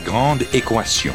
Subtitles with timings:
[0.00, 1.12] Grande équation.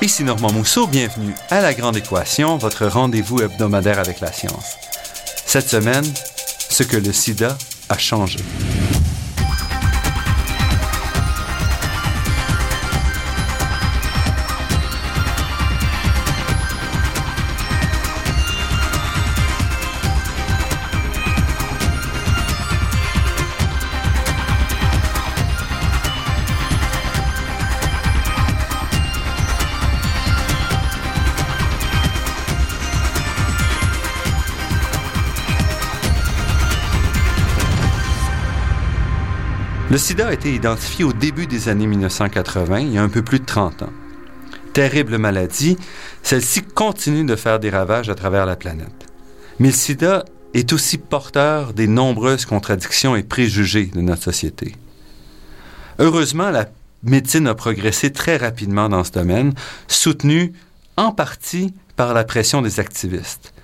[0.00, 4.76] Ici Normand Mousseau, bienvenue à La Grande Équation, votre rendez-vous hebdomadaire avec la science.
[5.44, 6.04] Cette semaine,
[6.70, 7.58] ce que le sida
[7.88, 8.38] a changé.
[39.90, 43.22] Le sida a été identifié au début des années 1980, il y a un peu
[43.22, 43.92] plus de 30 ans.
[44.74, 45.78] Terrible maladie,
[46.22, 49.06] celle-ci continue de faire des ravages à travers la planète.
[49.58, 54.76] Mais le sida est aussi porteur des nombreuses contradictions et préjugés de notre société.
[55.98, 56.66] Heureusement, la
[57.02, 59.54] médecine a progressé très rapidement dans ce domaine,
[59.88, 60.52] soutenue
[60.98, 63.54] en partie par la pression des activistes.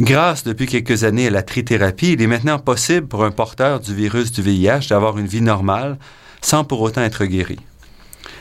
[0.00, 3.94] Grâce depuis quelques années à la trithérapie, il est maintenant possible pour un porteur du
[3.94, 5.98] virus du VIH d'avoir une vie normale
[6.40, 7.60] sans pour autant être guéri.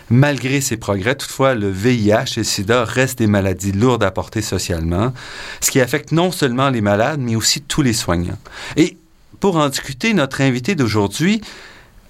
[0.10, 4.42] Malgré ces progrès, toutefois, le VIH et le sida restent des maladies lourdes à porter
[4.42, 5.14] socialement,
[5.62, 8.40] ce qui affecte non seulement les malades, mais aussi tous les soignants.
[8.76, 8.98] Et
[9.40, 11.42] pour en discuter, notre invité d'aujourd'hui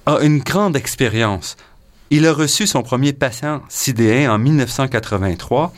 [0.05, 1.57] a une grande expérience.
[2.09, 5.73] Il a reçu son premier patient sidéen en 1983,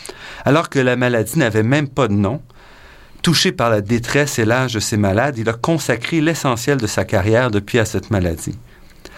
[0.46, 2.42] alors que la maladie n'avait même pas de nom,
[3.26, 7.06] Touché par la détresse et l'âge de ses malades, il a consacré l'essentiel de sa
[7.06, 8.56] carrière depuis à cette maladie.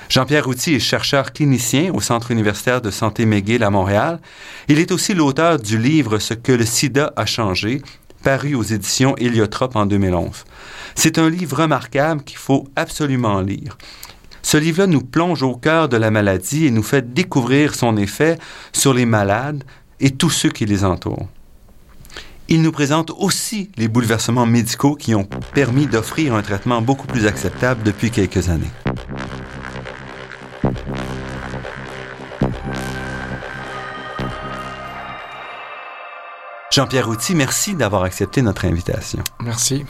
[0.07, 4.21] Jean-Pierre Routy est chercheur clinicien au Centre universitaire de santé McGill à Montréal.
[4.69, 7.81] Il est aussi l'auteur du livre Ce que le sida a changé,
[8.23, 10.45] paru aux éditions Héliotrope en 2011.
[10.95, 13.77] C'est un livre remarquable qu'il faut absolument lire.
[14.41, 18.39] Ce livre-là nous plonge au cœur de la maladie et nous fait découvrir son effet
[18.71, 19.65] sur les malades
[19.99, 21.27] et tous ceux qui les entourent.
[22.49, 27.25] Il nous présente aussi les bouleversements médicaux qui ont permis d'offrir un traitement beaucoup plus
[27.25, 28.71] acceptable depuis quelques années.
[36.71, 39.23] Jean-Pierre Routy, merci d'avoir accepté notre invitation.
[39.41, 39.83] Merci.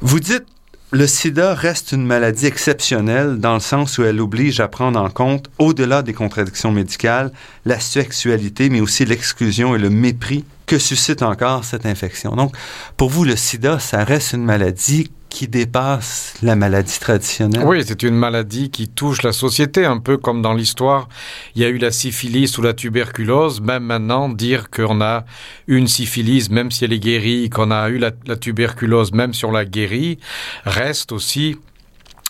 [0.00, 0.46] Vous dites
[0.92, 5.10] le sida reste une maladie exceptionnelle dans le sens où elle oblige à prendre en
[5.10, 7.32] compte, au-delà des contradictions médicales,
[7.64, 12.34] la sexualité, mais aussi l'exclusion et le mépris que suscite encore cette infection.
[12.34, 12.54] Donc,
[12.96, 17.64] pour vous, le sida, ça reste une maladie qui dépasse la maladie traditionnelle?
[17.66, 21.08] Oui, c'est une maladie qui touche la société, un peu comme dans l'histoire.
[21.54, 23.60] Il y a eu la syphilis ou la tuberculose.
[23.60, 25.24] Même maintenant, dire qu'on a
[25.66, 29.44] une syphilis, même si elle est guérie, qu'on a eu la, la tuberculose, même si
[29.44, 30.18] on l'a guérie,
[30.64, 31.56] reste aussi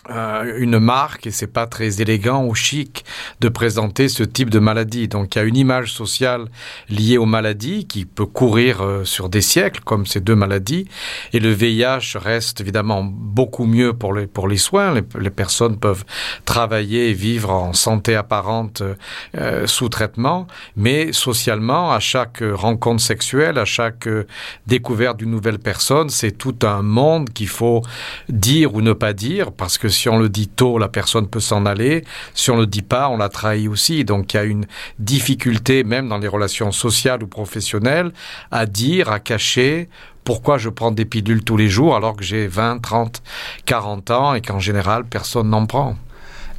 [0.09, 3.03] euh, une marque et c'est pas très élégant ou chic
[3.41, 5.07] de présenter ce type de maladie.
[5.07, 6.45] Donc il y a une image sociale
[6.89, 10.87] liée aux maladies qui peut courir euh, sur des siècles comme ces deux maladies
[11.33, 14.93] et le VIH reste évidemment beaucoup mieux pour les pour les soins.
[14.93, 16.05] Les, les personnes peuvent
[16.45, 18.83] travailler et vivre en santé apparente
[19.35, 24.07] euh, sous traitement, mais socialement à chaque rencontre sexuelle, à chaque
[24.67, 27.81] découverte d'une nouvelle personne, c'est tout un monde qu'il faut
[28.29, 31.39] dire ou ne pas dire parce que si on le dit tôt, la personne peut
[31.39, 32.03] s'en aller.
[32.33, 34.05] Si on le dit pas, on la trahit aussi.
[34.05, 34.65] Donc il y a une
[34.99, 38.11] difficulté, même dans les relations sociales ou professionnelles,
[38.51, 39.89] à dire, à cacher
[40.23, 43.21] pourquoi je prends des pilules tous les jours alors que j'ai 20, 30,
[43.65, 45.95] 40 ans et qu'en général, personne n'en prend.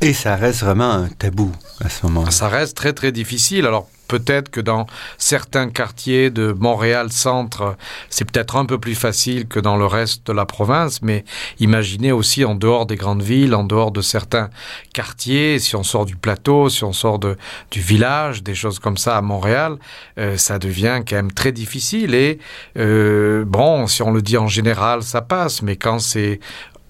[0.00, 1.53] Et ça reste vraiment un tabou
[1.84, 2.25] à ce moment.
[2.25, 2.31] -là.
[2.31, 3.67] Ça reste très très difficile.
[3.67, 4.87] Alors peut-être que dans
[5.19, 7.76] certains quartiers de Montréal centre,
[8.08, 11.25] c'est peut-être un peu plus facile que dans le reste de la province, mais
[11.60, 14.50] imaginez aussi en dehors des grandes villes, en dehors de certains
[14.93, 19.16] quartiers, si on sort du plateau, si on sort du village, des choses comme ça
[19.16, 19.76] à Montréal,
[20.19, 22.14] euh, ça devient quand même très difficile.
[22.14, 22.38] Et
[22.78, 26.40] euh, bon, si on le dit en général, ça passe, mais quand c'est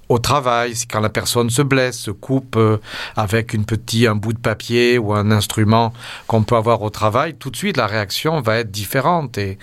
[0.09, 2.79] au travail, c'est quand la personne se blesse, se coupe euh,
[3.17, 5.93] avec une petit un bout de papier ou un instrument
[6.27, 9.59] qu'on peut avoir au travail, tout de suite la réaction va être différente et,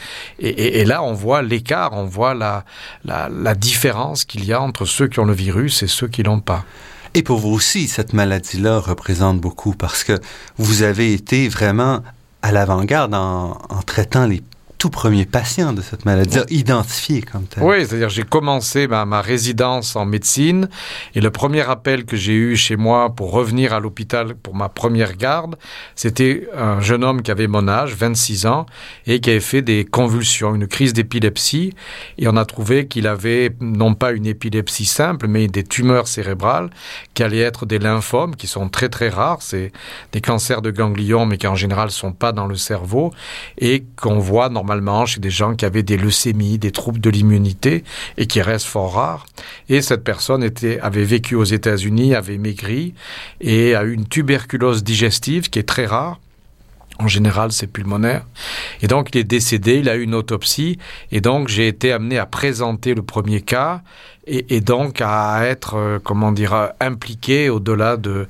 [0.86, 5.26] là on voit l'écart, on voit la différence qu'il y a entre ceux qui ont
[5.26, 6.64] le virus et ceux qui l'ont pas.
[7.16, 10.20] Et pour vous aussi, cette maladie-là représente beaucoup parce que
[10.58, 12.02] vous avez été vraiment
[12.42, 14.44] à l'avant-garde en, en traitant les
[14.86, 17.64] tout premiers patients de cette maladie, identifiés comme tel.
[17.64, 20.70] Oui, c'est-à-dire j'ai commencé ma, ma, résidence en médecine
[21.16, 24.70] et le premier appel que j'ai eu chez moi pour revenir à l'hôpital pour ma
[24.70, 25.56] première garde,
[25.96, 28.68] c'était un jeune homme qui avait mon âge, 26 ans,
[29.08, 31.74] et qui avait fait des convulsions, une crise d'épilepsie,
[32.20, 36.70] et on a trouvé qu'il avait non pas une épilepsie simple, mais des tumeurs cérébrales
[37.16, 39.72] qui allaient être des lymphomes, qui sont très très rares, c'est
[40.12, 43.12] des cancers de ganglions, mais qui en général sont pas dans le cerveau,
[43.58, 44.75] et qu'on voit normalement
[45.06, 47.84] chez des gens qui avaient des leucémies, des troubles de l'immunité,
[48.18, 49.26] et qui restent fort rares.
[49.70, 50.50] Et cette personne
[50.82, 52.94] avait vécu aux États-Unis, avait maigri,
[53.42, 56.20] et a eu une tuberculose digestive qui est très rare.
[56.98, 58.26] En général, c'est pulmonaire.
[58.82, 60.78] Et donc, il est décédé, il a eu une autopsie,
[61.12, 63.82] et donc j'ai été amené à présenter le premier cas,
[64.28, 68.28] et, donc à être, euh, comment dire, impliqué au-delà de,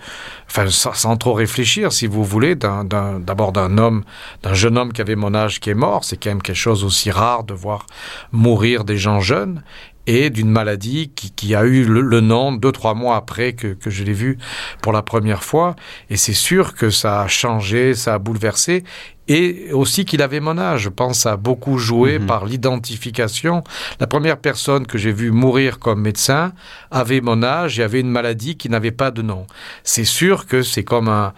[0.50, 4.04] enfin, sans, sans, trop réfléchir, si vous voulez, d'abord d'un homme,
[4.44, 6.84] d'un jeune homme qui avait mon âge qui est mort, c'est quand même quelque chose
[6.84, 7.86] aussi rare de voir
[8.32, 9.64] mourir des gens jeunes,
[10.08, 13.68] et d'une maladie qui, qui, a eu le, le nom deux trois mois après que,
[13.74, 14.38] que je l'ai vu
[14.82, 15.76] pour la première fois.
[16.10, 18.84] Et c'est sûr que ça a changé ça a bouleversé.
[19.28, 20.82] Et aussi qu'il avait mon âge.
[20.82, 22.28] Je pense à beaucoup joué mm -hmm.
[22.28, 23.64] par l'identification.
[24.00, 26.54] La première personne que j'ai vu mourir comme médecin
[26.92, 29.48] avait mon âge et avait une maladie qui n'avait pas de nom.
[29.84, 31.34] C'est sûr que c'est comme un,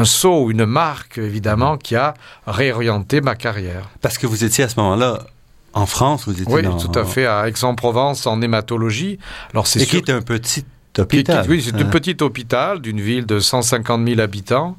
[0.00, 2.14] un saut une marque évidemment qui a
[2.46, 3.84] réorienté ma carrière.
[4.00, 5.12] Parce que vous étiez à ce moment là
[5.74, 6.76] En France, vous étiez Oui, dans...
[6.76, 9.18] tout à fait, à Aix-en-Provence, en hématologie.
[9.52, 10.64] Alors, c'est Et qui est un petit
[10.98, 11.44] hôpital.
[11.44, 14.76] Qui, oui, c'est un petit hôpital d'une ville de 150 000 habitants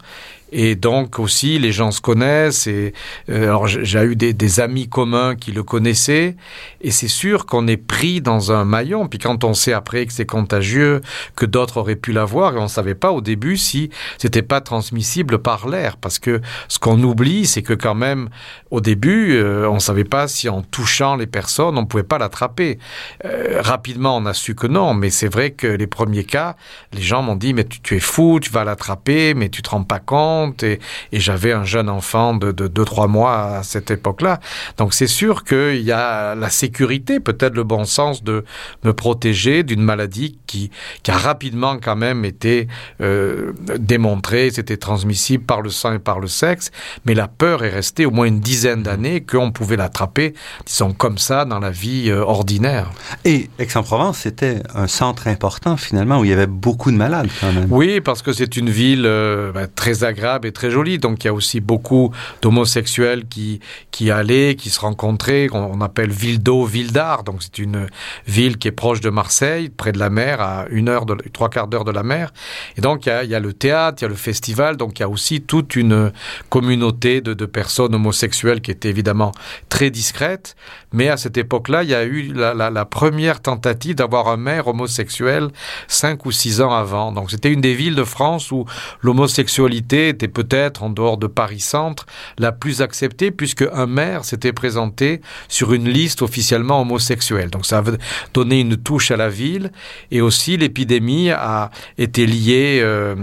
[0.57, 2.94] et donc aussi les gens se connaissent et
[3.30, 6.38] euh, alors j'ai eu des, amis communs qui le connaissaient.
[6.80, 9.10] Et c'est sûr qu'on est pris dans un maillon.
[9.10, 11.02] Puis quand on sait après que c'est contagieux
[11.36, 15.40] que d'autres auraient pu l'avoir et on savait pas au début si c'était pas transmissible
[15.40, 15.98] par l'air.
[15.98, 18.30] Parce que ce qu'on oublie c'est que quand même
[18.72, 22.80] au début euh, on savait pas si en touchant les personnes on pouvait pas l'attraper.
[23.25, 24.94] Euh, rapidement on a su que non.
[24.94, 26.56] Mais c'est vrai que les premiers cas
[26.94, 29.72] les gens m'ont dit mais tu, tu es fou tu vas l'attraper mais tu te
[29.72, 30.80] rends pas compte compte et,
[31.12, 34.39] et j'avais un jeune enfant de, de deux trois mois à cette époque là
[34.77, 38.44] donc c'est sûr qu'il y a la sécurité peut-être le bon sens de
[38.83, 40.71] me protéger d'une maladie qui,
[41.03, 42.68] qui a rapidement quand même été
[43.01, 46.71] euh, démontré c'était transmissible par le sang et par le sexe.
[47.06, 50.33] Mais la peur est restée au moins une dizaine d'années qu'on pouvait l'attraper
[50.65, 52.92] disons comme ça dans la vie euh, ordinaire.
[53.24, 57.53] Et Aix-en-Provence c'était un centre important finalement où il y avait beaucoup de malades quand
[57.53, 57.68] même.
[57.69, 61.28] Oui parce que c'est une ville euh, très agréable agréable et très jolie donc il
[61.28, 62.12] y a aussi beaucoup
[62.42, 63.60] d'homosexuels qui
[63.92, 67.24] qui allaient qui se rencontraient on appelle ville d'eau ville d'art.
[67.24, 67.88] Donc c'est une
[68.28, 71.50] ville qui est proche de marseille près de la mer à une heure de trois
[71.50, 72.34] quarts d'heure de la mer.
[72.78, 74.78] Et donc il y, a, le théâtre il y a le festival.
[74.78, 76.12] Donc il y a aussi toute une
[76.50, 79.31] communauté de, personnes homosexuelles qui était évidemment
[79.70, 80.56] très discrète
[80.92, 84.30] mais à cette époque là il y a eu la, la, la première tentative d'avoir
[84.30, 85.50] un maire homosexuel
[85.88, 87.12] cinq ou six ans avant.
[87.12, 88.66] Donc c'était une des villes de france où
[89.02, 92.06] l'homosexualité était peut-être en dehors de Paris centre
[92.38, 97.50] la plus acceptée puisque un maire s'était présenté sur une liste officiellement homosexuelle.
[97.50, 97.98] Donc ça veut
[98.34, 99.72] donner une touche à la ville.
[100.12, 103.16] Et aussi l'épidémie a été liée euh,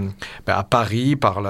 [0.47, 1.41] à Paris par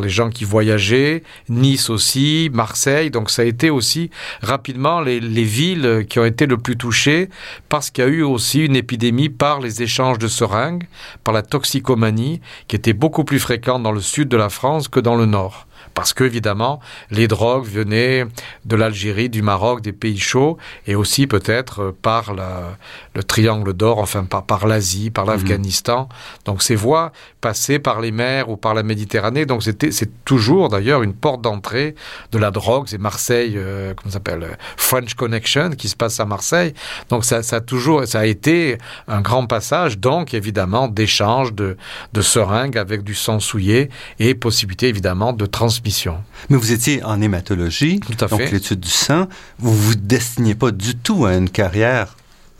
[0.00, 3.10] les gens qui voyageaient nice aussi marseille.
[3.10, 4.10] Donc ça a été aussi
[4.42, 7.28] rapidement les, les villes qui ont été le plus touchées
[7.68, 10.86] parce qu'il y a eu aussi une épidémie par les échanges de seringues
[11.24, 15.00] par la toxicomanie qui était beaucoup plus fréquente dans le sud de la France que
[15.00, 16.80] dans le nord parce que évidemment
[17.10, 18.26] les drogues venaient
[18.64, 20.56] de l'Algérie, du Maroc, des pays chauds
[20.86, 22.76] et aussi peut-être par la,
[23.14, 26.04] le triangle d'or, enfin par, par l'Asie, par l'Afghanistan.
[26.04, 26.44] Mmh.
[26.46, 29.46] Donc ces voies passaient par les mers ou par la Méditerranée.
[29.46, 31.94] Donc c'était c'est toujours d'ailleurs une porte d'entrée
[32.30, 36.24] de la drogue, c'est Marseille euh, comme s'appelle euh, French Connection qui se passe à
[36.24, 36.74] Marseille.
[37.08, 41.76] Donc ça, ça a toujours ça a été un grand passage, donc évidemment d'échange de,
[42.12, 46.22] de seringues avec du sang souillé et possibilité évidemment de transmettre transmission.
[46.48, 51.26] Mais vous étiez en hématologie, donc l'étude du sang, vous vous destinez pas du tout
[51.26, 52.16] à une carrière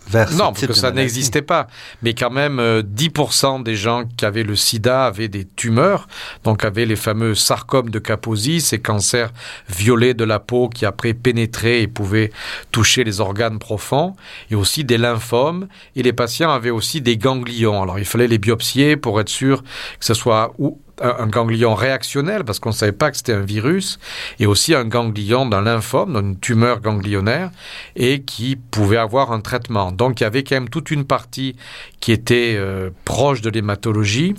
[0.08, 1.68] vers non parce que ça n'existait pas.
[2.02, 6.08] Mais quand même euh, 10% des gens qui avaient le sida avaient des tumeurs.
[6.42, 9.30] Donc avaient les fameux sarcomes de caposie ces cancers
[9.68, 12.32] violets de la peau qui après pénétré et pouvaient
[12.72, 14.16] toucher les organes profonds.
[14.50, 15.68] Et aussi des lymphomes.
[15.94, 17.80] Et les patients avaient aussi des ganglions.
[17.80, 22.44] Alors il fallait les biopsier pour être sûr que ce soit ou un, ganglion réactionnel
[22.44, 23.98] parce qu'on ne savait pas que c'était un virus,
[24.38, 27.50] et aussi un ganglion d'un lymphome, une tumeur ganglionnaire,
[27.96, 29.92] et qui pouvait avoir un traitement.
[29.92, 31.56] Donc il y avait quand même toute une partie
[32.00, 34.34] qui était euh, proche de l'hématologie,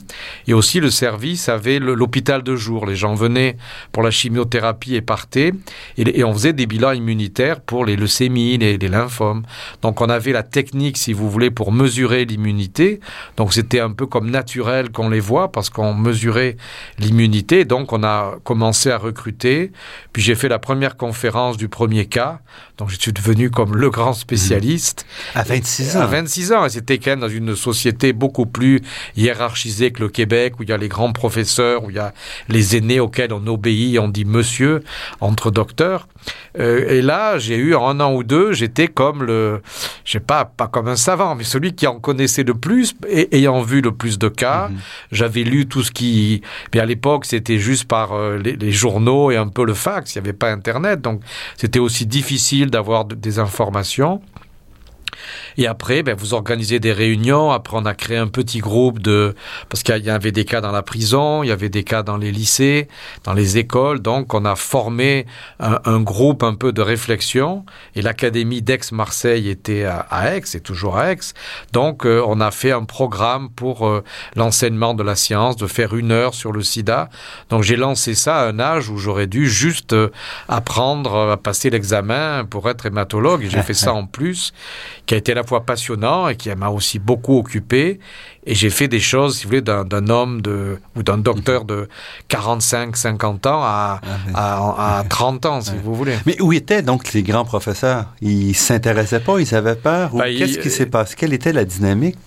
[0.48, 2.86] et aussi le service avait l'hôpital de jour.
[2.86, 3.58] Les gens venaient
[3.92, 5.54] pour la chimiothérapie et partaient,
[5.98, 9.44] et, on faisait des bilans immunitaires pour les leucémies, les lymphomes.
[9.82, 13.00] Donc on avait la technique, si vous voulez, pour mesurer l'immunité.
[13.38, 16.53] Donc c'était un peu comme naturel qu'on les voit parce qu'on mesurait
[17.00, 17.66] l'immunité.
[17.66, 19.72] Donc on a commencé à recruter.
[20.12, 22.40] Puis j'ai fait la première conférence du premier cas.
[22.78, 25.06] Donc je suis devenu comme le grand spécialiste.
[25.36, 25.38] Mmh.
[25.38, 26.02] À 26 ans.
[26.02, 26.66] À 26 ans.
[26.66, 28.82] Et c'était quand même dans une société beaucoup plus
[29.16, 32.14] hiérarchisée que le Québec, où il y a les grands professeurs, où il y a
[32.50, 34.84] les aînés auxquels on obéit, on dit monsieur
[35.22, 36.08] entre docteurs.
[36.60, 39.62] Euh, et là, j'ai eu un an ou deux, j'étais comme le,
[40.06, 43.36] je sais pas, pas comme un savant, mais celui qui en connaissait le plus, et,
[43.36, 44.70] ayant vu le plus de cas.
[44.70, 44.76] Mmh.
[45.12, 46.42] J'avais lu tout ce qui,
[46.74, 50.16] mais à l'époque, c'était juste par euh, les, journaux et un peu le fax.
[50.16, 51.22] Il n'y avait pas Internet, donc
[51.58, 54.22] c'était aussi difficile d'avoir des informations.
[55.58, 57.52] Et après, ben, vous organisez des réunions.
[57.52, 59.36] Après, on a créé un petit groupe de,
[59.70, 62.18] parce qu'il y avait des cas dans la prison, il y avait des cas dans
[62.18, 62.88] les lycées,
[63.24, 64.00] dans les écoles.
[64.00, 65.26] Donc, on a formé
[65.60, 67.66] un, un groupe un peu de réflexion.
[67.96, 71.20] Et l'académie d'Aix-Marseille était à, à, Aix, et toujours à Aix.
[71.72, 74.04] Donc, euh, on a fait un programme pour euh,
[74.36, 77.10] l'enseignement de la science, de faire une heure sur le sida.
[77.50, 80.10] Donc, j'ai lancé ça à un âge où j'aurais dû juste euh,
[80.48, 83.44] apprendre à passer l'examen pour être hématologue.
[83.44, 84.54] Et j'ai fait ça en plus,
[85.06, 88.00] qui a été la fois passionnant et qui m'a aussi beaucoup occupé.
[88.46, 91.88] Et j'ai fait des choses, si vous voulez, d'un homme de, ou d'un docteur de
[92.28, 94.02] 45, 50 ans à,
[94.34, 95.78] ah, à, à 30 ans, si ouais.
[95.84, 96.16] vous voulez.
[96.26, 98.06] Mais où étaient donc les grands professeurs?
[98.22, 100.12] Ils s'intéressaient pas, ils avaient peur?
[100.14, 101.16] Ben, qu'est-ce qui s'est passé?
[101.18, 102.18] Quelle était la dynamique?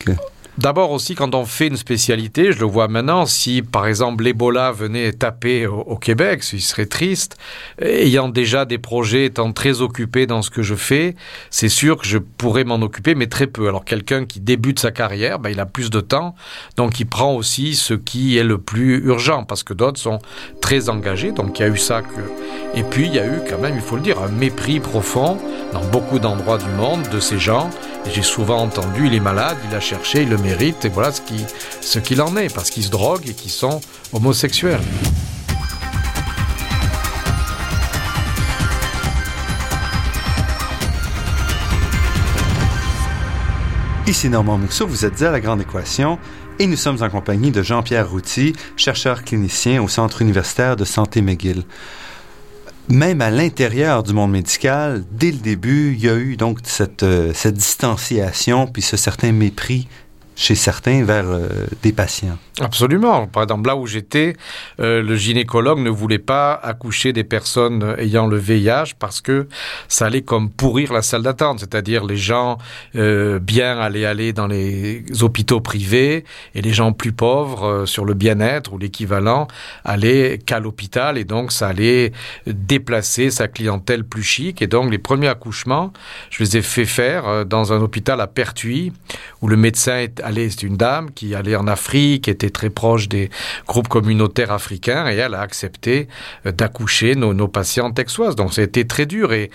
[0.58, 4.72] D'abord aussi, quand on fait une spécialité, je le vois maintenant, si par exemple l'Ebola
[4.72, 7.36] venait taper au, Québec, ce serait triste,
[7.78, 11.14] ayant déjà des projets, étant très occupé dans ce que je fais,
[11.50, 13.68] c'est sûr que je pourrais m'en occuper, mais très peu.
[13.68, 16.34] Alors quelqu'un qui débute sa carrière, ben, il a plus de temps,
[16.78, 20.20] donc il prend aussi ce qui est le plus urgent, parce que d'autres sont
[20.62, 22.78] très engagés, donc il y a eu ça que...
[22.78, 25.38] Et puis il y a eu quand même, il faut le dire, un mépris profond
[25.74, 27.68] dans beaucoup d'endroits du monde de ces gens,
[28.10, 31.44] j'ai souvent entendu, il est malade, il a cherché, il le et voilà ce qu'il
[31.80, 33.80] ce en est, parce qu'ils se droguent et qu'ils sont
[34.12, 34.80] homosexuels.
[44.06, 46.18] Ici Normand Muxo, vous êtes à La Grande Équation
[46.60, 51.22] et nous sommes en compagnie de Jean-Pierre Routy, chercheur clinicien au Centre universitaire de santé
[51.22, 51.64] McGill.
[52.88, 57.02] Même à l'intérieur du monde médical, dès le début, il y a eu donc cette,
[57.02, 59.88] euh, cette distanciation puis ce certain mépris
[60.36, 61.48] chez certains vers euh,
[61.82, 62.36] des patients.
[62.60, 63.26] Absolument.
[63.26, 64.36] Par exemple, là où j'étais,
[64.80, 69.48] euh, le gynécologue ne voulait pas accoucher des personnes ayant le VIH parce que
[69.88, 72.58] ça allait comme pourrir la salle d'attente, c'est-à-dire les gens
[72.96, 76.24] euh, bien allaient aller dans les hôpitaux privés
[76.54, 79.48] et les gens plus pauvres sur le bien-être ou l'équivalent
[79.84, 82.12] allaient qu'à l'hôpital et donc ça allait
[82.46, 85.92] déplacer sa clientèle plus chic et donc les premiers accouchements,
[86.30, 88.92] je les ai fait faire dans un hôpital à Pertuis
[89.40, 93.08] où le médecin est allé, c'est une dame qui allait en Afrique, était très proche
[93.08, 93.30] des
[93.66, 96.08] groupes communautaires africains et elle a accepté
[96.44, 98.36] euh, d'accoucher nos, nos patients texoises.
[98.36, 99.50] Donc été très dur et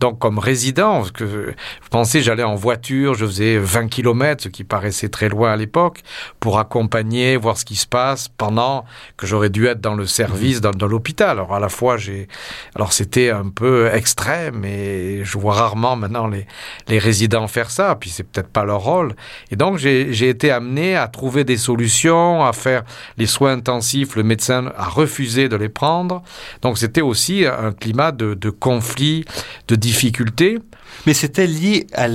[0.00, 4.64] donc comme résident, que vous pensez j'allais en voiture, je faisais 20 km, ce qui
[4.64, 6.02] paraissait très loin à l'époque,
[6.40, 8.84] pour accompagner, voir ce qui se passe pendant
[9.16, 11.30] que j'aurais dû être dans le service dans, dans l'hôpital.
[11.30, 12.28] Alors à la fois j'ai
[12.74, 16.46] alors c'était un peu extrême et je vois rarement maintenant les,
[16.88, 19.14] les résidents faire ça, puis c'est peut-être pas leur rôle.
[19.50, 22.82] Et donc j'ai été amené à trouver des solutions, à faire
[23.18, 26.22] les soins intensifs, le médecin a refusé de les prendre.
[26.62, 29.24] Donc c'était aussi un climat de, de conflit,
[29.68, 30.58] de difficultés.
[31.06, 32.08] Mais c'était lié à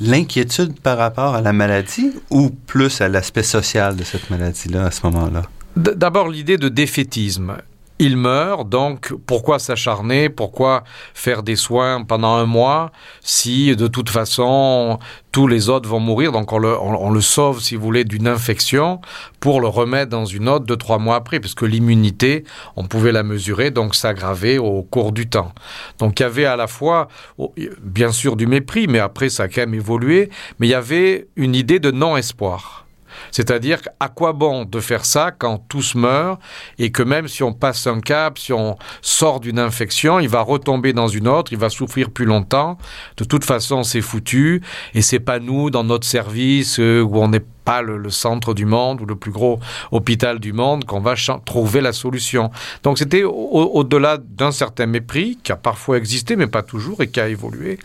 [0.00, 4.90] l'inquiétude par rapport à la maladie ou plus à l'aspect social de cette maladie-là à
[4.90, 5.42] ce moment-là?
[5.76, 7.56] D'abord l'idée de défaitisme
[7.98, 10.84] il meurt, donc pourquoi s'acharner, pourquoi
[11.14, 14.98] faire des soins pendant un mois si de toute façon
[15.32, 18.26] tous les autres vont mourir, donc on le, on, le sauve si vous voulez d'une
[18.26, 19.00] infection
[19.38, 23.22] pour le remettre dans une autre de trois mois après, puisque l'immunité, on pouvait la
[23.22, 25.52] mesurer, donc s'aggraver au cours du temps.
[25.98, 27.08] Donc il y avait à la fois,
[27.82, 31.28] bien sûr du mépris, mais après ça a quand même évolué, mais il y avait
[31.36, 32.85] une idée de non-espoir.
[33.30, 36.38] C'est-à-dire à quoi bon de faire ça quand tous meurent
[36.78, 40.40] et que même si on passe un cap, si on sort d'une infection, il va
[40.40, 42.78] retomber dans une autre, il va souffrir plus longtemps.
[43.16, 44.62] De toute façon, c'est foutu
[44.94, 48.64] et c'est pas nous dans notre service euh, où on est pas le, centre du
[48.64, 49.58] monde ou le plus gros
[49.90, 52.50] hôpital du monde qu'on va trouver la solution.
[52.84, 57.20] Donc c'était au-delà d'un certain mépris qui a parfois existé, mais pas toujours, et qui
[57.20, 57.78] a évolué,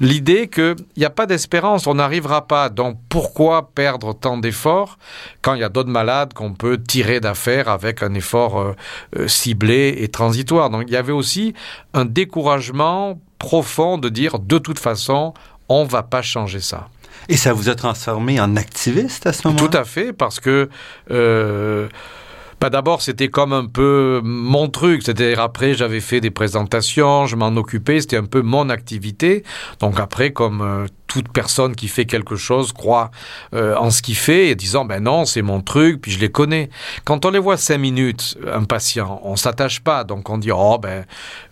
[0.00, 2.68] l'idée qu'il n'y a pas d'espérance, on n'arrivera pas.
[2.68, 4.98] Donc pourquoi perdre tant d'efforts
[5.40, 8.72] quand il y a d'autres malades qu'on peut tirer d'affaire avec un effort euh,
[9.16, 10.68] euh, ciblé et transitoire?
[10.70, 11.54] Donc il y avait aussi
[11.94, 15.32] un découragement profond de dire de toute façon,
[15.68, 16.88] on va pas changer ça.
[17.28, 19.68] Et ça vous a transformé en activiste à ce moment-là?
[19.68, 20.68] Tout à fait, parce que...
[21.10, 21.88] Euh,
[22.60, 25.02] bah D'abord, c'était comme un peu mon truc.
[25.04, 29.44] C'est-à-dire, après, j'avais fait des présentations, je m'en occupais, c'était un peu mon activité.
[29.78, 33.10] Donc après, comme euh, toute personne qui fait quelque chose croit
[33.54, 36.30] euh, en ce qu'il fait et disant ben non c'est mon truc puis je les
[36.30, 36.68] connais.
[37.04, 40.78] Quand on les voit cinq minutes un patient on s'attache pas donc on dit oh
[40.78, 41.04] ben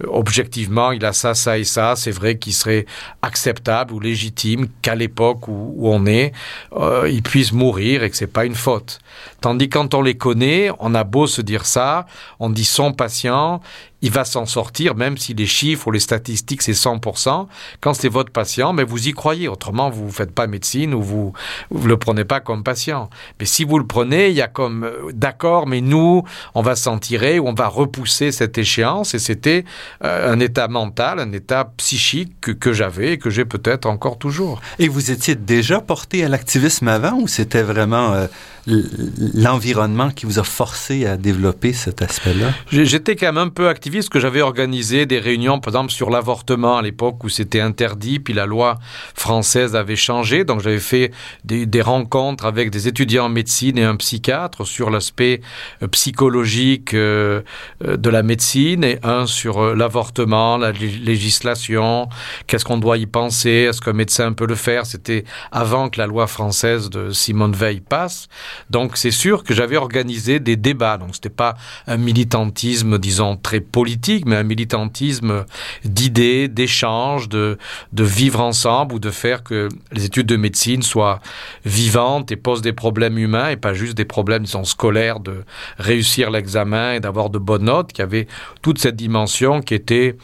[0.07, 2.87] objectivement il a ça ça et ça c'est vrai qu'il serait
[3.23, 6.33] acceptable ou légitime qu'à l'époque où, on est
[6.75, 8.99] euh, il puisse mourir et que c'est pas une faute.
[9.41, 12.07] Tandis quand on les connaît on a beau se dire ça
[12.39, 13.63] on dit son patient
[14.03, 17.47] il va s'en sortir, même si les chiffres ou les statistiques, c'est 100%.
[17.81, 19.49] Quand c'est votre patient, mais vous y croyez.
[19.49, 21.33] Autrement, vous ne faites pas médecine ou vous
[21.71, 23.09] ne le prenez pas comme patient.
[23.41, 26.23] Mais si vous le prenez, il y a comme, euh, d'accord, mais nous,
[26.55, 29.15] on va s'en tirer ou on va repousser cette échéance.
[29.15, 29.65] Et c'était
[30.05, 34.61] euh, un état mental, un état psychique que, j'avais et que j'ai peut-être encore toujours.
[34.79, 38.27] Et vous étiez déjà porté à l'activisme avant ou c'était vraiment euh,
[38.67, 42.53] l'environnement qui vous a forcé à développer cet aspect-là?
[42.71, 46.79] J'étais quand même un peu activiste que j'avais organisé des réunions, par exemple, sur l'avortement
[46.79, 48.79] à l'époque où c'était interdit, puis la loi
[49.15, 50.45] française avait changé.
[50.45, 51.13] Donc j'avais fait
[51.45, 55.41] des, rencontres avec des étudiants en médecine et un psychiatre sur l'aspect
[55.83, 57.43] euh, psychologique euh,
[57.85, 62.09] euh, de la médecine et un sur l'avortement, la législation,
[62.47, 64.87] qu'est-ce qu'on doit y penser, est-ce qu'un médecin peut le faire?
[64.87, 68.29] C'était avant que la loi française de Simone Veil passe.
[68.71, 70.99] Donc c'est sûr que j'avais organisé des débats.
[70.99, 75.45] Donc c'était pas un militantisme, disons, très politique, mais un militantisme
[75.85, 77.59] d'idées, d'échanges, de,
[77.93, 81.21] de vivre ensemble ou de faire que les études de médecine soient
[81.65, 85.45] vivantes et posent des problèmes humains et pas juste des problèmes, disons, scolaires de
[85.79, 88.27] réussir l'examen et d'avoir de bonnes notes, qui avait
[88.63, 90.17] toute cette dimension qui était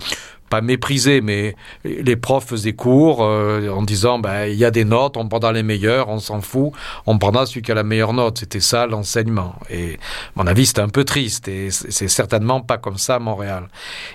[0.53, 4.85] pas méprisé, mais les profs faisaient cours euh, en disant ben, il y a des
[4.85, 6.73] notes, on prendra les meilleures, on s'en fout,
[7.07, 8.37] on prendra celui qui a la meilleure note.
[8.37, 9.55] C'était ça l'enseignement.
[9.71, 9.97] Et à
[10.37, 13.69] mon avis, c'était un peu triste et c'est certainement pas comme ça à Montréal.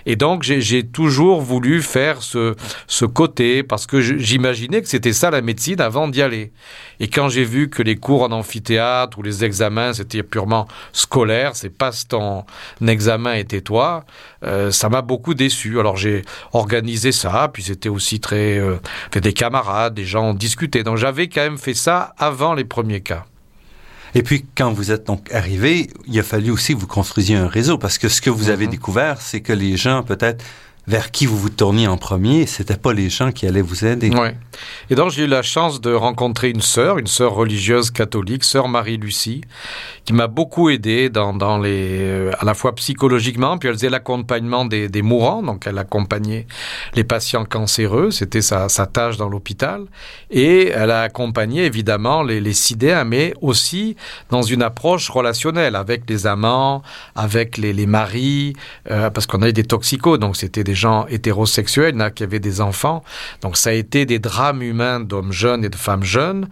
[0.06, 2.54] Et donc, j'ai toujours voulu faire ce,
[2.86, 6.52] ce côté parce que j'imaginais que c'était ça la médecine avant d'y aller.
[7.00, 11.56] Et quand j'ai vu que les cours en amphithéâtre ou les examens, c'était purement scolaire,
[11.56, 12.44] c'est passe ton
[12.86, 14.04] examen et tais-toi,
[14.44, 15.80] euh, ça m'a beaucoup déçu.
[15.80, 18.58] Alors j'ai organisé ça, puis c'était aussi très...
[18.58, 18.76] Euh,
[19.12, 20.82] fait des camarades, des gens discuté.
[20.82, 23.24] Donc j'avais quand même fait ça avant les premiers cas.
[24.14, 27.48] Et puis, quand vous êtes donc arrivé, il a fallu aussi que vous construisiez un
[27.48, 28.72] réseau, parce que ce que vous avez mhm.
[28.72, 30.44] découvert, c'est que les gens, peut-être,
[30.88, 34.10] vers qui vous vous tourniez en premier, c'était pas les gens qui allaient vous aider.
[34.10, 34.28] Oui.
[34.88, 38.68] Et donc j'ai eu la chance de rencontrer une sœur, une sœur religieuse catholique, sœur
[38.68, 39.42] Marie-Lucie,
[40.08, 44.64] qui m'a beaucoup aidé dans, les, euh, à la fois psychologiquement, puis elle faisait l'accompagnement
[44.64, 46.46] des, mourants, donc elle accompagnait
[46.94, 49.84] les patients cancéreux, c'était sa, tâche dans l'hôpital,
[50.30, 53.96] et elle a accompagné évidemment les, les sidéens, mais aussi
[54.30, 56.82] dans une approche relationnelle avec les amants,
[57.14, 58.54] avec les, maris,
[58.90, 62.62] euh, parce qu'on avait des toxicos, donc c'était des gens hétérosexuels, a qui avaient des
[62.62, 63.04] enfants.
[63.42, 66.48] Donc ça a été des drames humains d'hommes jeunes et de femmes jeunes,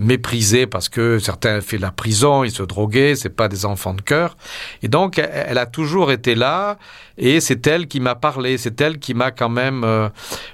[0.00, 3.94] méprisés parce que certains ont fait la prison, ils se droguaient, c'est pas des enfants
[3.94, 4.36] de cœur.
[4.82, 6.78] Et donc elle a toujours été là
[7.18, 10.08] et c'est elle qui m'a parlé, c'est elle qui m'a quand même euh,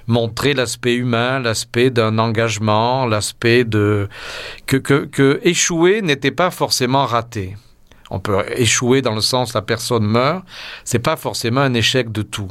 [0.07, 4.07] montré l'aspect humain, l'aspect d'un engagement, l'aspect de
[4.65, 7.55] que, que, que échouer n'était pas forcément raté.
[8.09, 10.45] On peut échouer dans le sens la personne meurt,
[10.85, 12.49] c'est pas forcément un échec de tout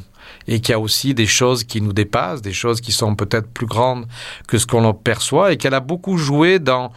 [0.48, 3.48] et qu'il y a aussi des choses qui nous dépassent, des choses qui sont peut-être
[3.48, 4.06] plus grandes
[4.46, 6.92] que ce qu'on perçoit et qu'elle a beaucoup joué dans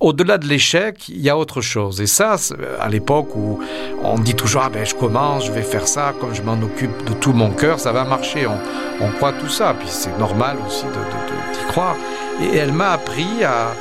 [0.00, 2.00] au-delà de l'échec, il y a autre chose.
[2.00, 2.36] Et ça,
[2.80, 3.60] à l'époque où
[4.02, 7.04] on dit toujours, ah ben je commence, je vais faire ça, comme je m'en occupe
[7.04, 8.46] de tout mon cœur, ça va marcher.
[8.46, 11.96] On, croit tout ça, puis c'est normal aussi d'y croire.
[12.42, 13.74] Et elle m'a appris à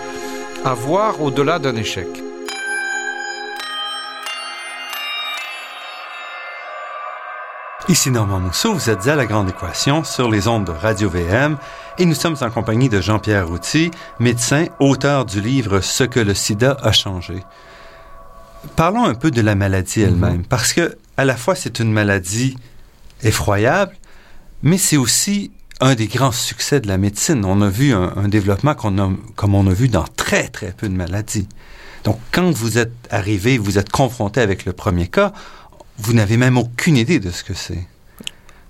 [0.74, 2.08] voir au-delà d'un échec.
[7.90, 11.58] Ici Normand Mousseau, vous êtes à La Grande Équation sur les ondes de Radio-VM
[11.98, 16.34] et nous sommes en compagnie de Jean-Pierre Routy, médecin, auteur du livre Ce que le
[16.34, 17.44] sida a changé.
[18.76, 22.58] Parlons un peu de la maladie elle-même, parce que à la fois c'est une maladie
[23.24, 23.96] effroyable,
[24.64, 27.46] mais c'est aussi un des grands succès de la médecine.
[27.46, 30.74] On a vu un, un développement qu'on a, comme on a vu dans très, très
[30.74, 31.48] peu de maladies.
[32.04, 35.32] Donc, quand vous êtes arrivé, vous êtes confronté avec le premier cas,
[35.98, 37.88] vous n'avez même aucune idée de ce que c'est.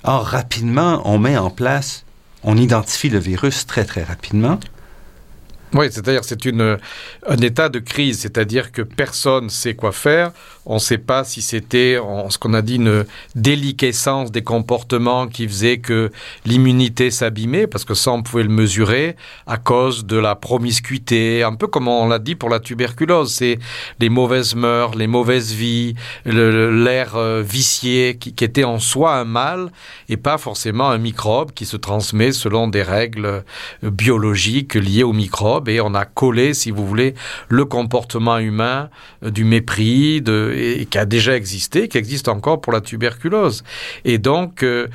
[0.03, 2.05] Or, rapidement, on met en place,
[2.43, 4.59] on identifie le virus très, très rapidement.
[5.73, 6.77] Oui, c'est-à-dire c'est une
[7.27, 10.31] un état de crise, c'est-à-dire que personne sait quoi faire.
[10.65, 11.97] On ne sait pas si c'était
[12.29, 16.11] ce qu'on a dit une déliquescence des comportements qui faisait que
[16.45, 21.55] l'immunité s'abîmait, parce que ça on pouvait le mesurer à cause de la promiscuité, un
[21.55, 23.59] peu comme on l'a dit pour la tuberculose, c'est
[23.99, 29.25] les mauvaises mœurs, les mauvaises vies, l'air euh, vicié qui, qui était en soi un
[29.25, 29.71] mal
[30.09, 33.41] et pas forcément un microbe qui se transmet selon des règles euh,
[33.83, 35.13] biologiques liées au
[35.67, 37.13] et on a collé, si vous voulez,
[37.49, 38.89] le comportement humain
[39.23, 43.63] euh, du mépris, de, et, qui a déjà existé, qui existe encore pour la tuberculose.
[44.05, 44.87] Et donc, euh,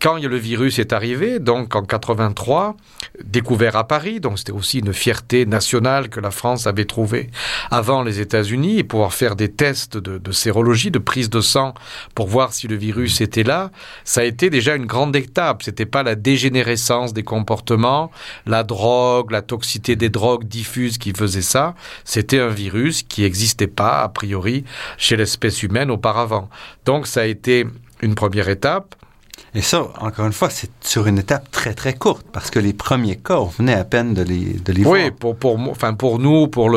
[0.00, 2.76] quand le virus est arrivé, donc en 83,
[3.24, 7.30] découvert à Paris, donc c'était aussi une fierté nationale que la France avait trouvée
[7.70, 11.74] avant les États-Unis, et pouvoir faire des tests de, de sérologie, de prise de sang
[12.14, 13.70] pour voir si le virus était là,
[14.04, 15.62] ça a été déjà une grande étape.
[15.62, 18.10] C'était pas la dégénérescence des comportements,
[18.46, 21.74] la drogue, la toxicité des drogues diffuses qui faisaient ça.
[22.04, 24.64] C'était un virus qui n'existait pas, a priori,
[24.96, 26.48] chez l'espèce humaine auparavant.
[26.84, 27.66] Donc ça a été
[28.02, 28.94] une première étape.
[29.54, 32.72] Et ça, encore une fois, c'est sur une étape très très courte parce que les
[32.72, 35.12] premiers cas, on venait à peine de les, de les oui, voir.
[35.12, 36.70] pour, pour, enfin pour nous, pour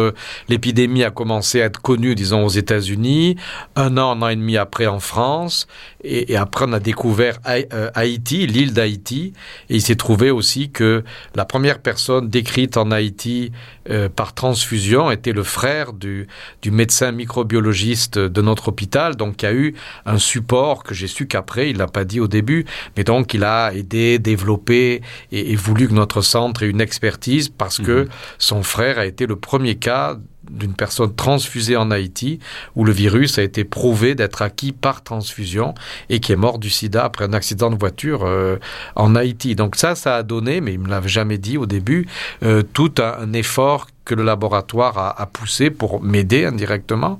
[0.48, 3.36] l'épidémie a commencé à être connue, disons, aux États-Unis,
[3.76, 5.68] un an, un an et demi après en France,
[6.04, 9.34] et, et après on a découvert euh, Haïti, l'île d'Haïti,
[9.70, 11.04] et il s'est trouvé aussi que
[11.36, 13.52] la première personne décrite en Haïti
[13.90, 16.28] euh, par transfusion était le frère du,
[16.62, 21.08] du médecin microbiologiste de notre hôpital, donc il y a eu un support que j'ai
[21.08, 22.51] su qu'après, il l'a pas dit au début,
[22.96, 27.50] mais donc il a aidé, développé et, et voulu que notre centre ait une expertise
[27.50, 27.84] parce mmh.
[27.84, 30.18] que son frère a été le premier cas
[30.50, 32.40] d'une personne transfusée en Haïti
[32.76, 35.74] où le virus a été prouvé d'être acquis par transfusion
[36.10, 38.58] et qui est mort du sida après un accident de voiture euh,
[38.96, 39.56] en Haïti.
[39.56, 42.08] Donc ça, ça a donné, mais il me l'avait jamais dit au début,
[42.44, 47.20] euh, tout un, un effort que le laboratoire a, a poussé pour m'aider indirectement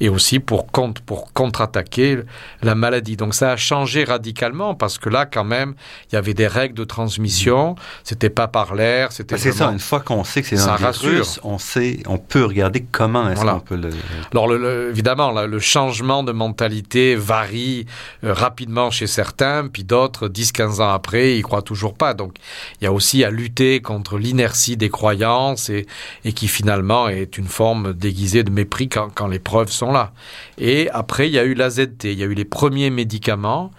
[0.00, 2.20] et aussi pour contre pour contre-attaquer
[2.62, 5.74] la maladie donc ça a changé radicalement parce que là quand même
[6.10, 9.78] il y avait des règles de transmission c'était pas par l'air c'était c'est ça une
[9.78, 11.26] fois qu'on sait que c'est un virus rassure.
[11.44, 13.54] on sait on peut regarder comment est-ce voilà.
[13.54, 13.90] qu'on peut le
[14.30, 17.86] alors le, le, évidemment là, le changement de mentalité varie
[18.24, 22.36] euh, rapidement chez certains puis d'autres 10 15 ans après ils croient toujours pas donc
[22.80, 25.86] il y a aussi à lutter contre l'inertie des croyances et
[26.24, 30.12] et qui finalement est une forme déguisée de mépris quand, les preuves sont là.
[30.58, 33.70] Et après, il y a eu l'AZT, il y a eu les premiers médicaments,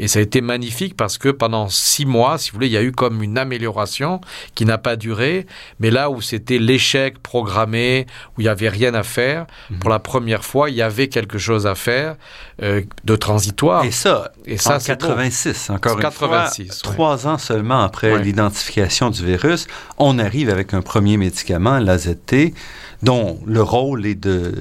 [0.00, 2.76] et ça a été magnifique parce que pendant six mois, si vous voulez, il y
[2.78, 4.22] a eu comme une amélioration
[4.54, 5.46] qui n'a pas duré,
[5.78, 9.78] mais là où c'était l'échec programmé, où il n'y avait rien à faire, mmh.
[9.78, 12.16] pour la première fois, il y avait quelque chose à faire
[12.62, 13.84] euh, de transitoire.
[13.84, 15.74] Et ça, et ça en 86, bon.
[15.74, 16.94] encore 86, une fois, oui.
[16.94, 19.66] trois ans seulement après l'identification du virus,
[19.98, 22.54] on arrive avec un premier médicament, l'AZT,
[23.02, 24.54] dont le rôle est de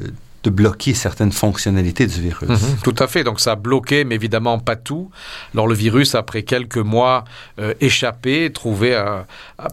[0.44, 2.50] de bloquer certaines fonctionnalités du virus.
[2.50, 3.24] Mmh, tout à fait.
[3.24, 5.10] Donc ça a bloqué, mais évidemment pas tout.
[5.54, 7.26] Alors le virus, après quelques mois,
[7.60, 9.00] euh, échappé, trouvé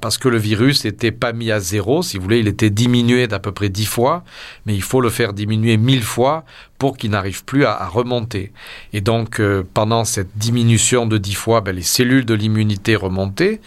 [0.00, 3.26] parce que le virus n'était pas mis à zéro, si vous voulez, il était diminué
[3.26, 4.24] d'à peu près dix fois,
[4.64, 6.44] mais il faut le faire diminuer mille fois
[6.78, 8.52] pour qu'il n'arrive plus à, remonter.
[8.92, 13.60] Et donc euh, pendant cette diminution de dix fois, ben, les cellules de l'immunité remontaient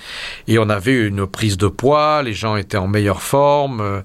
[0.47, 4.01] et on avait une prise de poids, les gens étaient en meilleure forme, euh,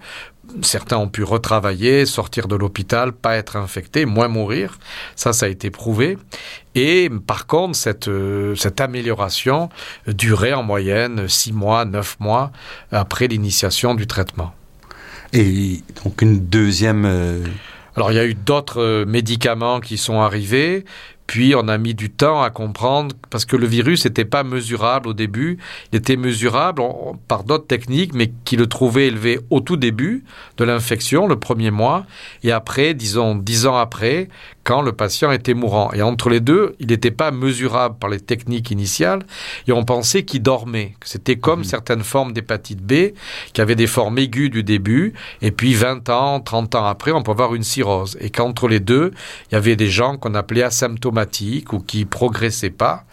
[0.63, 4.79] certains ont pu retravailler, sortir de l'hôpital, pas être infectés, moins mourir.
[5.17, 6.19] Ça, ça a été prouvé.
[6.75, 9.69] Et par contre, cette, euh, cette amélioration
[10.07, 12.53] durait en moyenne six mois, neuf mois
[12.91, 14.55] après l'initiation du traitement.
[15.33, 17.05] Et donc une deuxième...
[17.07, 17.45] Euh...
[17.97, 20.85] Alors il y a eu d'autres euh, médicaments qui sont arrivés,
[21.27, 25.09] Puis on a mis du temps à comprendre parce que le virus n'était pas mesurable
[25.09, 25.59] au début,
[25.93, 26.83] il était mesurable
[27.29, 30.25] par d'autres techniques, mais qui le trouvait élevé au tout début
[30.59, 32.05] de l'infection, le premier mois,
[32.43, 34.29] et après, disons dix ans après,
[34.65, 35.93] quand le patient était mourant.
[35.93, 39.21] Et entre les deux, il n'était pas mesurable par les techniques initiales,
[39.69, 40.95] et on pensait qu'il dormait.
[41.05, 41.65] C'était comme mmh.
[41.65, 43.13] certaines formes d'hépatite B,
[43.53, 47.23] qui avaient des formes aiguës du début, et puis 20 ans, 30 ans après, on
[47.23, 48.17] peut avoir une cirrhose.
[48.21, 49.13] Et qu'entre les deux,
[49.51, 53.05] il y avait des gens qu'on appelait asymptomatiques ou qui progressaient pas.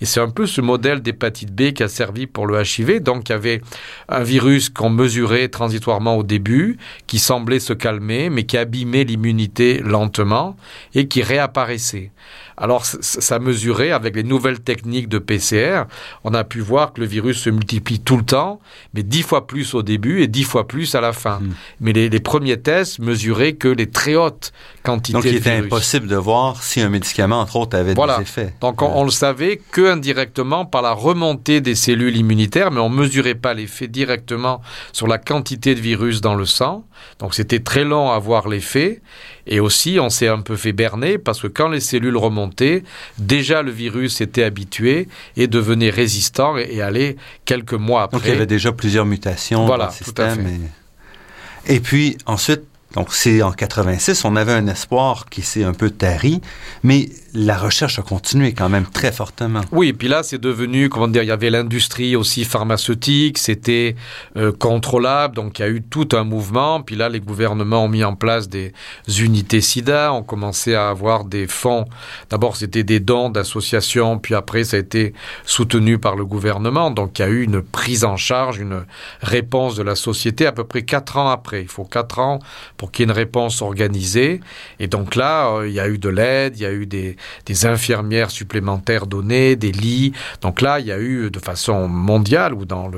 [0.00, 3.00] Et c'est un peu ce modèle d'hépatite B qui a servi pour le HIV.
[3.00, 3.62] Donc il y avait
[4.08, 9.80] un virus qu'on mesurait transitoirement au début, qui semblait se calmer, mais qui abîmait l'immunité
[9.80, 10.56] lentement
[10.96, 12.10] et qui réapparaissait.
[12.56, 15.82] Alors ça mesurait avec les nouvelles techniques de PCR,
[16.24, 18.60] on a pu voir que le virus se multiplie tout le temps,
[18.94, 21.40] mais dix fois plus au début et dix fois plus à la fin.
[21.40, 21.54] Hmm.
[21.80, 26.16] Mais les, premiers tests mesuraient que les très hautes quantités Donc il était impossible de
[26.16, 28.54] voir si un médicament, entre autres, avait des effets.
[28.62, 32.88] Donc on, on le savait que indirectement par la remontée des cellules immunitaires, mais on
[32.88, 34.62] mesurait pas l'effet directement
[34.94, 36.86] sur la quantité de virus dans le sang.
[37.18, 39.02] Donc c'était très long à voir l'effet.
[39.46, 42.82] Et aussi, on s'est un peu fait berner parce que quand les cellules remontaient,
[43.18, 48.18] déjà le virus était habitué et devenait résistant et, allait quelques mois après.
[48.18, 50.34] Donc il y avait déjà plusieurs mutations voilà, dans le système.
[50.34, 51.72] Tout à fait.
[51.72, 51.76] Et...
[51.76, 52.62] et puis ensuite,
[52.94, 56.40] donc c'est en 86, on avait un espoir qui s'est un peu tari,
[56.82, 59.60] mais la recherche a continué quand même très fortement.
[59.70, 63.94] Oui, puis là, c'est devenu, comment dire, il y avait l'industrie aussi pharmaceutique, c'était
[64.38, 66.80] euh, contrôlable, donc il y a eu tout un mouvement.
[66.80, 68.72] Puis là, les gouvernements ont mis en place des
[69.18, 71.84] unités SIDA, ont commencé à avoir des fonds.
[72.30, 75.12] D'abord, c'était des dons d'associations, puis après, ça a été
[75.44, 76.90] soutenu par le gouvernement.
[76.90, 78.86] Donc il y a eu une prise en charge, une
[79.20, 81.60] réponse de la société à peu près quatre ans après.
[81.60, 82.38] Il faut quatre ans
[82.78, 84.40] pour qu'il y ait une réponse organisée.
[84.80, 87.16] Et donc là, euh, il y a eu de l'aide, il y a eu des
[87.46, 90.12] des infirmières supplémentaires données, des lits.
[90.40, 92.90] Donc là, il y a eu de façon mondiale ou dans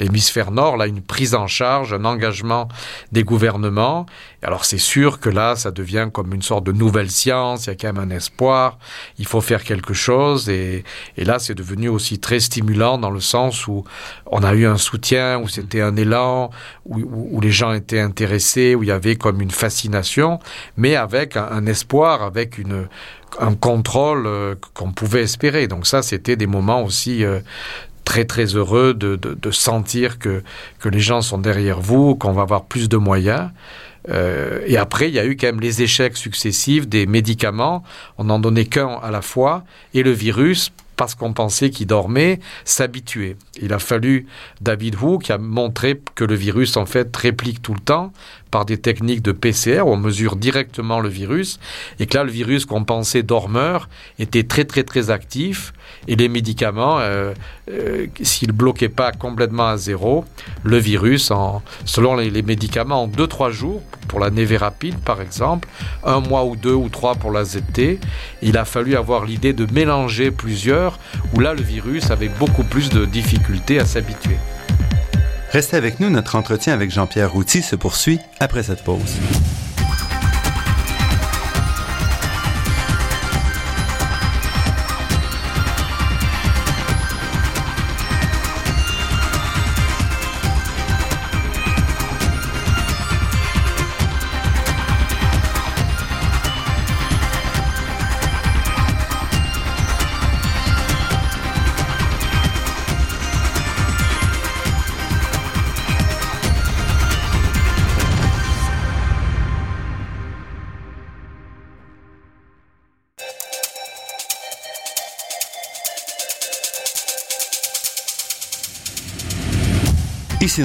[0.00, 2.68] l'hémisphère nord, là, une prise en charge, un engagement
[3.12, 4.06] des gouvernements.
[4.42, 7.72] Alors c'est sûr que là, ça devient comme une sorte de nouvelle science, il y
[7.72, 8.78] a quand même un espoir,
[9.18, 10.48] il faut faire quelque chose.
[10.48, 10.84] Et,
[11.16, 13.84] là, c'est devenu aussi très stimulant dans le sens où
[14.26, 16.50] on a eu un soutien, où c'était un élan,
[16.84, 20.38] où, les gens étaient intéressés, où il y avait comme une fascination,
[20.76, 22.88] mais avec un espoir, avec une,
[23.40, 25.68] un contrôle euh, qu'on pouvait espérer.
[25.68, 27.40] Donc ça, c'était des moments aussi euh,
[28.04, 30.42] très très heureux de, de, sentir que,
[30.78, 33.50] que les gens sont derrière vous, qu'on va avoir plus de moyens.
[34.10, 37.82] Euh, et après, il y a eu quand même les échecs successifs des médicaments.
[38.18, 39.64] On n'en donnait qu'un à la fois.
[39.94, 43.36] Et le virus, parce qu'on pensait qu'il dormait, s'habituer.
[43.60, 44.26] Il a fallu
[44.60, 48.12] David Wu qui a montré que le virus en fait réplique tout le temps
[48.50, 51.58] par des techniques de PCR où on mesure directement le virus.
[51.98, 55.72] Et que là le virus qu'on pensait dormeur était très très très actif
[56.08, 57.32] et les médicaments euh,
[57.70, 60.24] euh, s'ils bloquaient pas complètement à zéro
[60.62, 65.68] le virus en selon les, médicaments en 2-3 jours pour la rapide par exemple
[66.04, 67.98] un mois ou deux ou trois pour la ZT
[68.42, 70.98] il a fallu avoir l'idée de mélanger plusieurs
[71.34, 74.36] où là le virus avait beaucoup plus de difficultés à s'habituer.
[75.50, 79.18] Restez avec nous, notre entretien avec Jean-Pierre Routy se poursuit après cette pause.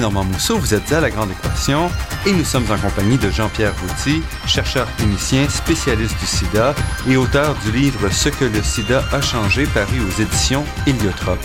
[0.00, 1.90] Normand Mousseau, vous êtes à La Grande Équation
[2.26, 6.74] et nous sommes en compagnie de Jean-Pierre Routy, chercheur clinicien, spécialiste du sida
[7.08, 11.38] et auteur du livre Ce que le sida a changé, paru aux éditions Héliotrope.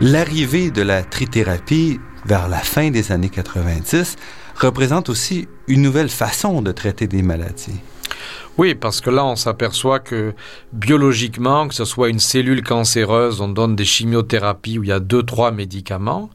[0.00, 4.16] L'arrivée de la trithérapie vers la fin des années 90
[4.56, 7.80] représente aussi une nouvelle façon de traiter des maladies.
[8.56, 10.32] Oui, parce que là, on s'aperçoit que
[10.72, 15.00] biologiquement, que ce soit une cellule cancéreuse, on donne des chimiothérapies où il y a
[15.00, 16.30] deux, trois médicaments.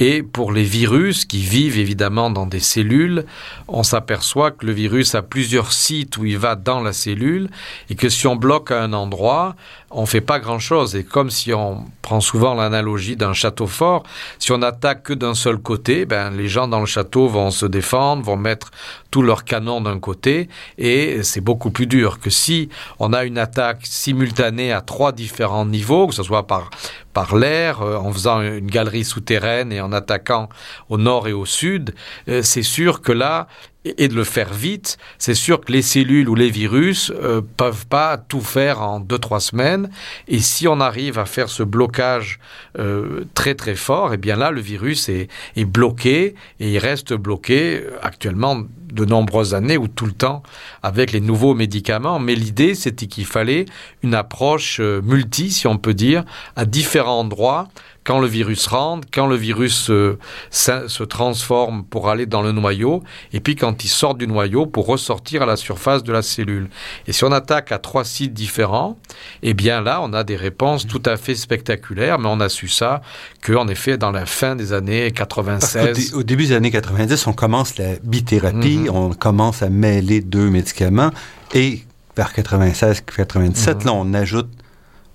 [0.00, 3.24] Et pour les virus qui vivent évidemment dans des cellules,
[3.68, 7.48] on s'aperçoit que le virus a plusieurs sites où il va dans la cellule
[7.88, 9.54] et que si on bloque à un endroit,
[9.90, 10.96] on fait pas grand chose.
[10.96, 14.02] Et comme si on prend souvent l'analogie d'un château fort,
[14.40, 17.66] si on attaque que d'un seul côté, ben, les gens dans le château vont se
[17.66, 18.72] défendre, vont mettre
[19.12, 23.38] tous leurs canons d'un côté et c'est beaucoup plus dur que si on a une
[23.38, 26.70] attaque simultanée à trois différents niveaux, que ce soit par
[27.14, 30.48] par l'air, euh, en faisant une galerie souterraine et en attaquant
[30.88, 31.94] au nord et au sud,
[32.28, 33.46] euh, c'est sûr que là,
[33.84, 37.86] et de le faire vite, c'est sûr que les cellules ou les virus euh, peuvent
[37.86, 39.90] pas tout faire en deux trois semaines.
[40.26, 42.40] Et si on arrive à faire ce blocage
[42.78, 46.78] euh, très très fort, et eh bien là le virus est, est bloqué et il
[46.78, 50.42] reste bloqué actuellement de nombreuses années ou tout le temps
[50.82, 52.18] avec les nouveaux médicaments.
[52.18, 53.66] Mais l'idée c'était qu'il fallait
[54.02, 56.24] une approche euh, multi, si on peut dire,
[56.56, 57.68] à différents endroits
[58.04, 60.16] quand le virus rentre, quand le virus se,
[60.50, 64.86] se transforme pour aller dans le noyau, et puis quand il sort du noyau pour
[64.86, 66.68] ressortir à la surface de la cellule.
[67.06, 68.98] Et si on attaque à trois sites différents,
[69.42, 72.68] eh bien là, on a des réponses tout à fait spectaculaires, mais on a su
[72.68, 73.00] ça
[73.42, 76.14] qu'en effet, dans la fin des années 96...
[76.14, 78.90] Au, début des années 90, on commence la bithérapie, mhm.
[78.90, 81.10] on commence à mêler deux médicaments,
[81.54, 81.82] et
[82.16, 83.84] vers 96-97, mhm.
[83.84, 84.48] là, on ajoute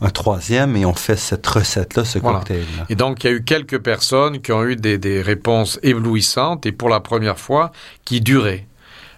[0.02, 2.86] un troisième et on fait cette recette-là, ce cocktail-là.
[2.89, 6.65] Et donc, il y a eu quelques personnes qui ont eu des, des réponses éblouissantes
[6.65, 7.72] et pour la première fois
[8.06, 8.65] qui duraient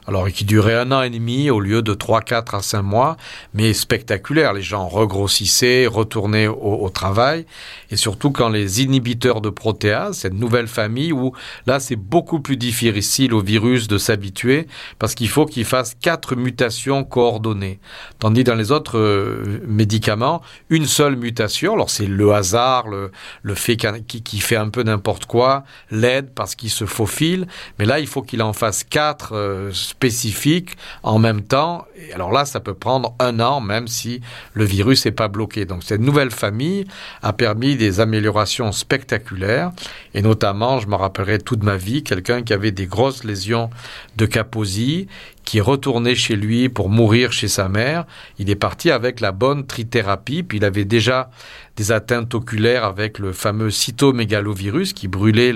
[0.07, 3.17] alors qui durait un an et demi au lieu de 3, 4 à 5 mois,
[3.53, 4.53] mais spectaculaire.
[4.53, 7.45] Les gens regrossissaient, retournaient au, travail,
[7.89, 11.33] et surtout quand les inhibiteurs de protéase, cette nouvelle famille où
[11.67, 14.67] là c'est beaucoup plus difficile au virus de s'habituer,
[14.99, 17.79] parce qu'il faut qu'il fasse quatre mutations coordonnées.
[18.19, 23.11] Tandis dans les autres euh, médicaments, une seule mutation, alors c'est le hasard, le,
[23.41, 27.47] le fait qui fait un peu n'importe quoi, l'aide parce qu'il se faufile,
[27.79, 31.85] mais là il faut qu'il en fasse quatre euh, spécifique en même temps.
[31.97, 34.21] Et alors là, ça peut prendre un an, même si
[34.53, 35.65] le virus n'est pas bloqué.
[35.65, 36.85] Donc cette nouvelle famille
[37.21, 39.71] a permis des améliorations spectaculaires.
[40.13, 43.69] Et notamment, je me rappellerai toute ma vie, quelqu'un qui avait des grosses lésions
[44.15, 45.07] de Kaposi,
[45.51, 48.05] qui retourné chez lui pour mourir chez sa mère.
[48.39, 51.29] Il est parti avec la bonne trithérapie, puis il avait déjà
[51.75, 55.53] des atteintes oculaires avec le fameux cytomégalovirus qui brûlait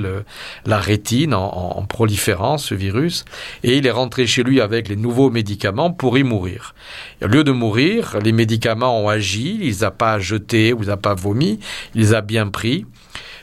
[0.66, 3.24] la rétine en, proliférant ce virus.
[3.64, 6.76] Et il est rentré chez lui avec les nouveaux médicaments pour y mourir.
[7.24, 10.90] au lieu de mourir, les médicaments ont agi, il les a pas jetés il les
[10.90, 11.58] a pas vomi,
[11.94, 12.86] il les a bien pris.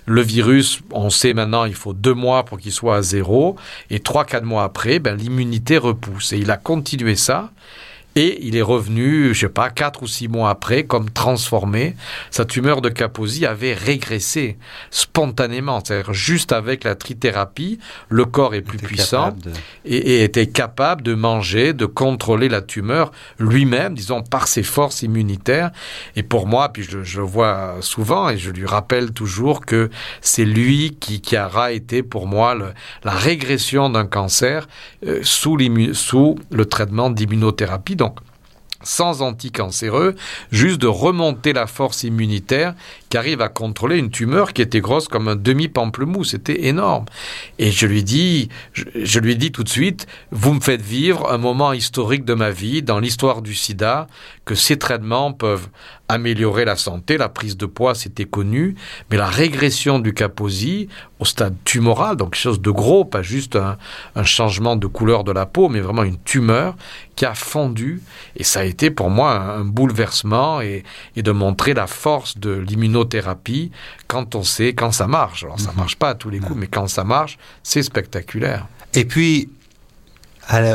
[0.07, 3.57] Le virus, on sait maintenant, il faut deux mois pour qu'il soit à zéro,
[3.91, 6.33] et trois, quatre mois après, ben, l'immunité repousse.
[6.33, 7.51] Et il a continué ça.
[8.15, 11.97] Et il est revenu, je sais pas, quatre ou six mois après, comme transformé.
[12.31, 14.59] Sa tumeur de Kaposi avait régressé
[14.91, 19.35] spontanément, c'est-à-dire juste avec la trithérapie, le corps est plus puissant
[19.85, 25.71] et, était capable de manger, de contrôler la tumeur lui-même, disons par ses forces immunitaires.
[26.17, 30.45] Et pour moi, puis je, le vois souvent et je lui rappelle toujours que c'est
[30.45, 32.55] lui qui, qui aura été pour moi
[33.05, 34.69] la régression d'un cancer
[35.07, 35.57] euh, sous,
[35.95, 37.97] sous le traitement d'immunothérapie
[38.83, 40.15] sans anticancéreux,
[40.51, 42.75] juste de remonter la force immunitaire
[43.09, 46.31] qui arrive à contrôler une tumeur qui était grosse comme un demi-pamplemousse.
[46.31, 47.05] C'était énorme.
[47.59, 51.39] Et je lui dis, je, lui dis tout de suite, vous me faites vivre un
[51.39, 54.07] moment historique de ma vie, dans l'histoire du sida,
[54.45, 55.69] que ces traitements peuvent
[56.13, 58.77] améliorer la santé, la prise de poids, c'était connu,
[59.11, 63.57] mais la régression du Kaposi au stade tumoral, donc quelque chose de gros, pas juste
[63.57, 63.77] un,
[64.25, 66.77] changement de couleur de la peau, mais vraiment une tumeur
[67.17, 68.03] qui a fondu,
[68.37, 70.85] et ça a été pour moi un, bouleversement et,
[71.17, 73.71] de montrer la force de l'immunothérapie
[74.07, 75.45] quand on sait, quand ça marche.
[75.45, 75.79] Alors ça mhm.
[75.79, 78.67] marche pas à tous les coups, mais quand ça marche, c'est spectaculaire.
[78.95, 79.49] Et puis,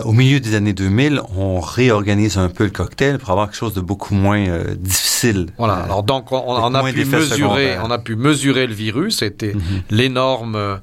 [0.05, 3.73] au milieu des années 2000, on réorganise un peu le cocktail pour avoir quelque chose
[3.73, 5.47] de beaucoup moins euh, difficile.
[5.57, 5.79] Voilà.
[5.79, 9.19] Euh, Alors donc on, a pu mesurer, on a pu mesurer le virus.
[9.19, 9.81] C'était mhm.
[9.89, 10.79] l'énorme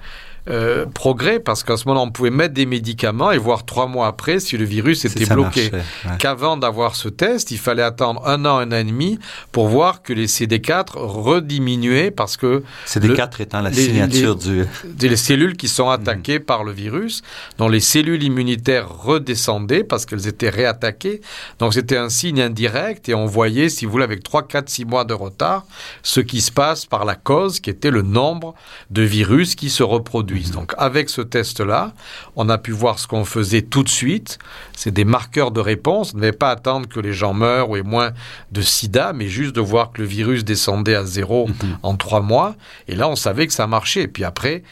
[0.48, 4.06] euh, progrès parce qu'à ce moment on pouvait mettre des médicaments et voir trois mois
[4.06, 5.70] après si le virus était bloqué.
[6.18, 9.18] Qu'avant d'avoir ce test, il fallait attendre un an, un an et demi
[9.52, 14.64] pour voir que les CD4 rediminuaient parce que CD4 étant la signature du
[15.00, 16.44] les cellules qui sont attaquées mhm.
[16.44, 17.22] par le virus,
[17.58, 21.20] dont les cellules immunitaires redescendaient parce qu'elles étaient réattaquées.
[21.58, 24.84] Donc c'était un signe indirect et on voyait, si vous voulez, avec 3, 4, 6
[24.84, 25.64] mois de retard,
[26.02, 28.54] ce qui se passe par la cause qui était le nombre
[28.90, 30.33] de virus qui se reproduisent.
[30.42, 31.92] Donc avec ce test-là,
[32.36, 34.38] on a pu voir ce qu'on faisait tout de suite.
[34.76, 36.12] C'est des marqueurs de réponse.
[36.12, 38.12] On ne devait pas attendre que les gens meurent ou aient moins
[38.52, 41.78] de sida, mais juste de voir que le virus descendait à zéro mhm.
[41.82, 42.54] en trois mois.
[42.88, 44.02] Et là, on savait que ça marchait.
[44.02, 44.62] Et puis après,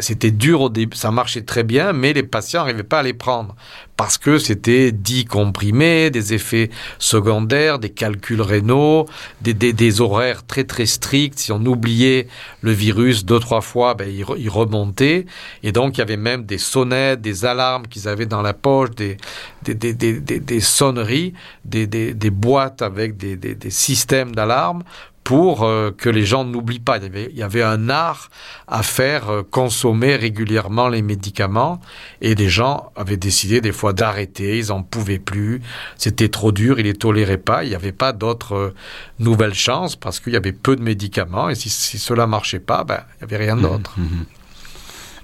[0.00, 3.12] c'était dur au début, ça marchait très bien, mais les patients n'arrivaient pas à les
[3.12, 3.54] prendre
[3.96, 9.06] parce que c'était dit comprimé, des effets secondaires, des calculs rénaux,
[9.40, 11.38] des, horaires très très stricts.
[11.38, 12.26] Si on oubliait
[12.62, 15.26] le virus deux trois fois, ben, il, remontait
[15.62, 18.90] et donc il y avait même des sonnettes, des alarmes qu'ils avaient dans la poche,
[18.90, 19.16] des,
[19.62, 24.82] des sonneries, des, boîtes avec des, systèmes d'alarme
[25.24, 26.98] pour euh, que les gens n'oublient pas.
[26.98, 28.30] Il y, avait, un art
[28.68, 31.80] à faire euh, consommer régulièrement les médicaments
[32.20, 35.62] et les gens avaient décidé des fois d'arrêter, ils en pouvaient plus,
[35.96, 38.74] c'était trop dur, ils les toléraient pas, il n'y avait pas d'autres euh,
[39.18, 43.00] nouvelles chances parce qu'il y avait peu de médicaments et si, cela marchait pas, ben,
[43.14, 43.94] il n'y avait rien mmh, d'autre.
[43.96, 44.26] Mmh, mmh.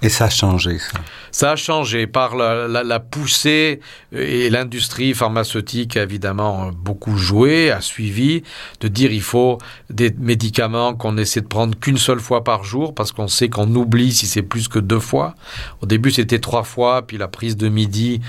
[0.01, 0.99] Et ça a changé, ça
[1.31, 3.79] Ça a changé par la, poussée
[4.11, 8.43] et l'industrie pharmaceutique a évidemment beaucoup joué, a suivi,
[8.81, 9.57] de dire il faut
[9.89, 13.73] des médicaments qu'on essaie de prendre qu'une seule fois par jour, parce qu'on sait qu'on
[13.75, 15.35] oublie si c'est plus que deux fois.
[15.81, 18.21] Au début c'était trois fois, puis la prise de midi,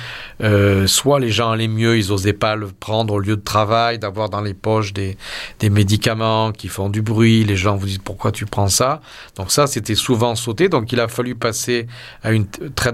[0.42, 3.98] euh, soit les gens allaient mieux, ils n'osaient pas le prendre au lieu de travail,
[3.98, 5.16] d'avoir dans les poches des,
[5.58, 9.00] des médicaments qui font du bruit, les gens vous disent pourquoi tu prends ça?
[9.36, 11.86] Donc ça c'était souvent sauté, donc il a fallu passer
[12.22, 12.44] à un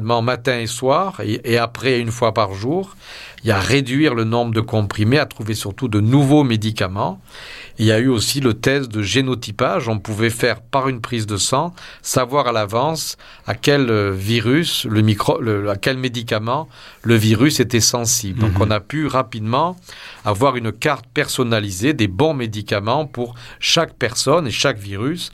[0.02, 2.96] matin et soir et, et après une fois par jour.
[3.44, 7.20] Il y a réduire le nombre de comprimés, à trouver surtout de nouveaux médicaments.
[7.78, 9.88] Il y a eu aussi le test de génotypage.
[9.88, 11.72] On pouvait faire par une prise de sang
[12.02, 16.68] savoir à l'avance à quel euh, virus, le micro, le, à quel médicament
[17.02, 18.40] le virus était sensible.
[18.40, 18.66] Donc -hmm.
[18.66, 19.76] on a pu rapidement
[20.24, 25.32] avoir une carte personnalisée des bons médicaments pour chaque personne et chaque virus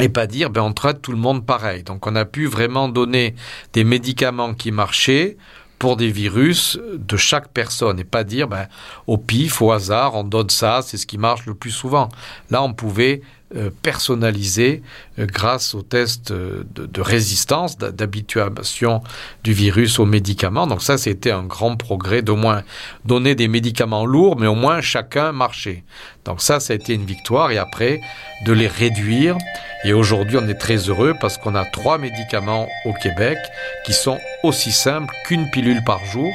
[0.00, 1.82] et pas dire ben on traite tout le monde pareil.
[1.82, 3.34] Donc on a pu vraiment donner
[3.72, 5.36] des médicaments qui marchaient
[5.78, 8.66] pour des virus de chaque personne et pas dire ben
[9.06, 12.08] au pif au hasard on donne ça c'est ce qui marche le plus souvent.
[12.50, 13.22] Là on pouvait
[13.56, 14.82] euh, personnalisé
[15.18, 19.02] euh, grâce au test euh, de, de résistance d'habituation
[19.42, 20.66] du virus aux médicaments.
[20.66, 22.62] Donc ça c'était un grand progrès d'au moins
[23.06, 25.82] donner des médicaments lourds mais au moins chacun marchait.
[26.26, 28.02] Donc ça ça a été une victoire et après
[28.44, 29.38] de les réduire.
[29.82, 33.38] Et aujourd'hui on est très heureux parce qu'on a trois médicaments au québec
[33.86, 36.34] qui sont aussi simples qu'une pilule par jour.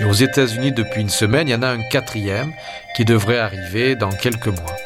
[0.00, 2.52] Et aux états unis depuis une semaine il y en a un quatrième
[2.96, 4.76] qui devrait arriver dans quelques mois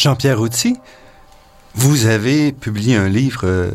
[0.00, 0.78] Jean-Pierre Outy,
[1.74, 3.70] vous avez publié un livre euh,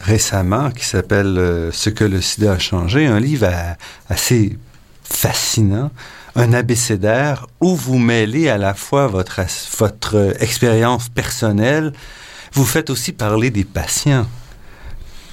[0.00, 3.48] récemment qui s'appelle euh, Ce que le sida a changé, un livre
[4.10, 4.58] assez
[5.02, 5.90] fascinant,
[6.34, 9.40] un abécédaire où vous mêlez à la fois votre,
[9.78, 11.94] votre expérience personnelle,
[12.52, 14.26] vous faites aussi parler des patients.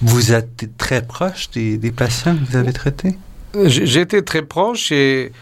[0.02, 3.18] Vous êtes très proche des, patients que vous avez traités?
[3.56, 5.34] Été très proche et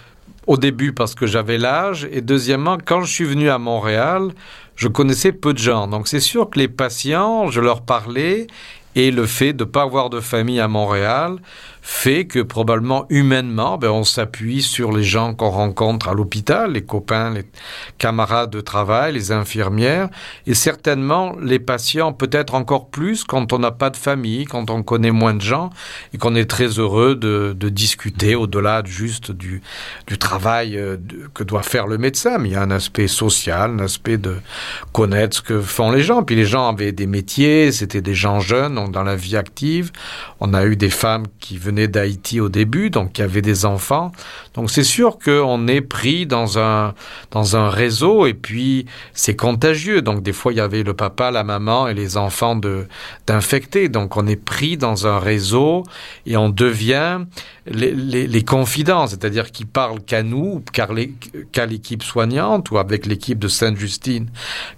[0.48, 4.32] au début parce que j'avais l'âge et deuxièmement quand je suis venu à Montréal,
[4.82, 8.48] je connaissais peu de gens donc c'est sûr que les patients je leur parlais
[8.96, 11.36] et le fait de pas avoir de famille à Montréal
[11.82, 16.84] fait que probablement humainement ben, on s'appuie sur les gens qu'on rencontre à l'hôpital, les
[16.84, 17.46] copains, les
[17.98, 20.10] camarades de travail, les infirmières
[20.46, 24.84] et certainement les patients peut-être encore plus quand on n'a pas de famille, quand on
[24.84, 25.72] connaît moins de gens
[26.14, 29.62] et qu'on est très heureux de, de discuter au-delà juste du,
[30.08, 30.98] du travail euh,
[31.34, 32.38] que doit faire le médecin.
[32.38, 34.36] Mais il y a un aspect social, un aspect de
[34.92, 36.24] connaître ce que font les gens.
[36.24, 39.92] Puis les gens avaient des métiers, c'était des gens jeunes, donc dans la vie active.
[40.40, 43.66] On a eu des femmes qui venaient venaient d'Haïti au début, donc y avait des
[43.66, 44.12] enfants.
[44.54, 46.94] Donc c'est sûr qu'on est pris dans un,
[47.32, 50.02] dans un réseau et puis c'est contagieux.
[50.02, 52.60] Donc des fois il y avait le papa, la maman et les enfants
[53.28, 53.90] d'infectés.
[53.90, 55.84] Donc on est pris dans un réseau
[56.26, 57.22] et on devient
[57.66, 63.40] les, les, les confidents, c'est-à-dire qui parlent qu'à nous, qu'à l'équipe soignante ou avec l'équipe
[63.40, 64.28] de Sainte-Justine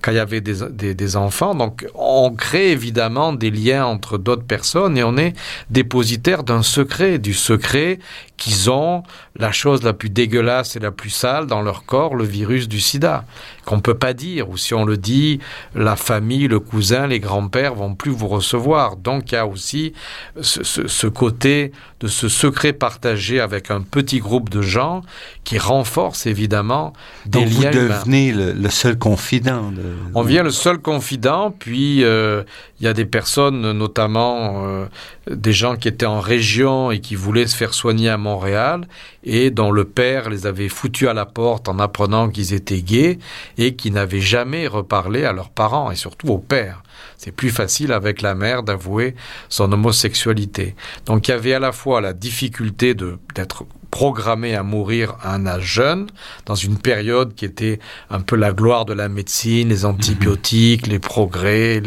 [0.01, 1.55] quand il y avait des, des, des enfants.
[1.55, 5.33] Donc on crée évidemment des liens entre d'autres personnes et on est
[5.69, 6.82] dépositaire d'un secret
[7.19, 7.99] du secret
[8.37, 9.03] qu'ils ont
[9.37, 12.79] la chose la plus dégueulasse et la plus sale dans leur corps le virus du
[12.79, 13.25] sida
[13.65, 15.39] qu'on peut pas dire ou si on le dit
[15.75, 18.97] la famille le cousin les grands-pères vont plus vous recevoir.
[18.97, 19.93] Donc il y a aussi
[20.41, 25.01] ce, ce, ce côté de ce secret partagé avec un petit groupe de gens
[25.45, 26.93] qui renforce évidemment
[27.25, 29.83] des donc liens vous devenez le, le seul confident de...
[30.13, 32.43] on vient le seul confident puis euh,
[32.79, 34.85] il ya des personnes notamment euh,
[35.29, 38.87] des gens qui étaient en région et qui voulaient se faire soigner à Montréal
[39.23, 43.19] et dont le père les avait foutus à la porte en apprenant qu'ils étaient gays
[43.57, 46.81] et qui n'avaient jamais reparlé à leurs parents et surtout au père.
[47.23, 49.15] C'est plus facile avec la mère d'avouer
[49.47, 50.75] son homosexualité.
[51.05, 55.45] Donc il y avait à la fois la difficulté d'être programmé à mourir à un
[55.45, 56.07] âge jeune
[56.47, 57.77] dans une période qui était
[58.09, 61.79] un peu la gloire de la médecine les antibiotiques les progrès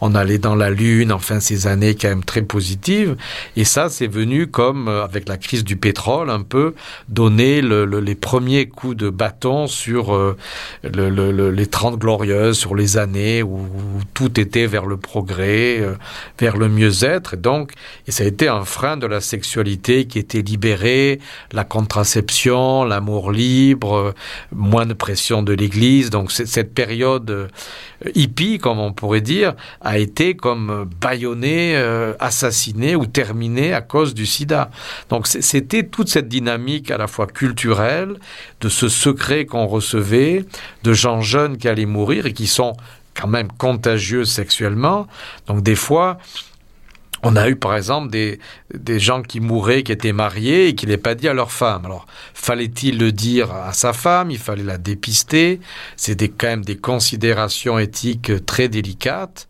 [0.00, 3.16] on allait dans la lune enfin ces années quand même très positives
[3.56, 6.72] et ça c'est venu comme euh, avec la crise du pétrole un peu
[7.08, 10.36] donner le, le, les premiers coups de bâton sur euh,
[10.84, 14.96] le, le, le, les 30 glorieuses sur les années où, où tout était vers le
[14.96, 15.96] progrès, euh,
[16.38, 17.34] vers le mieux-être.
[17.34, 17.72] Et donc,
[18.06, 21.20] et ça a été un frein de la sexualité qui était libérée,
[21.52, 24.14] la contraception, l'amour libre, euh,
[24.52, 26.08] moins de pression de l'Église.
[26.08, 27.48] Donc, cette période euh,
[28.14, 31.76] hippie, comme on pourrait dire, a été comme bâillonnée,
[32.18, 34.70] assassinée ou terminée à cause du sida.
[35.10, 38.16] Donc, c'était toute cette dynamique à la fois culturelle,
[38.60, 40.44] de ce secret qu'on recevait,
[40.82, 42.76] de gens jeunes qui allaient mourir et qui sont
[43.28, 45.06] même contagieux sexuellement.
[45.46, 46.18] Donc des fois,
[47.22, 48.38] on a eu par exemple des,
[48.74, 51.84] des gens qui mouraient, qui étaient mariés et qui n'avaient pas dit à leur femme.
[51.84, 54.30] Alors, fallait-il le dire à sa femme?
[54.30, 55.60] Il fallait la dépister.
[55.96, 59.48] C'était quand même des considérations éthiques très délicates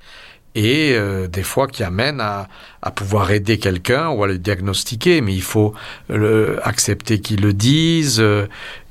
[0.55, 2.48] et euh, des fois qui amènent à,
[2.82, 5.74] à pouvoir aider quelqu'un ou à le diagnostiquer, mais il faut
[6.09, 8.46] le, accepter qu'il le dise, euh,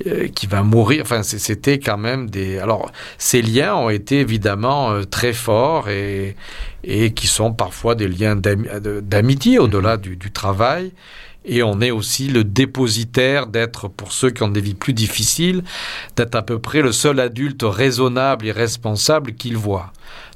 [0.07, 1.01] euh qu'il va mourir.
[1.01, 2.59] Enfin, c'était quand même des.
[2.59, 6.35] Alors, ces liens ont été évidemment euh, très forts et,
[6.83, 10.93] et qui sont parfois des liens d'amitié au-delà du, du travail.
[11.45, 15.63] Et on est aussi le dépositaire d'être, pour ceux qui ont des vies plus difficiles,
[16.15, 19.91] d'être à peu près le seul adulte raisonnable et responsable qu'ils voient.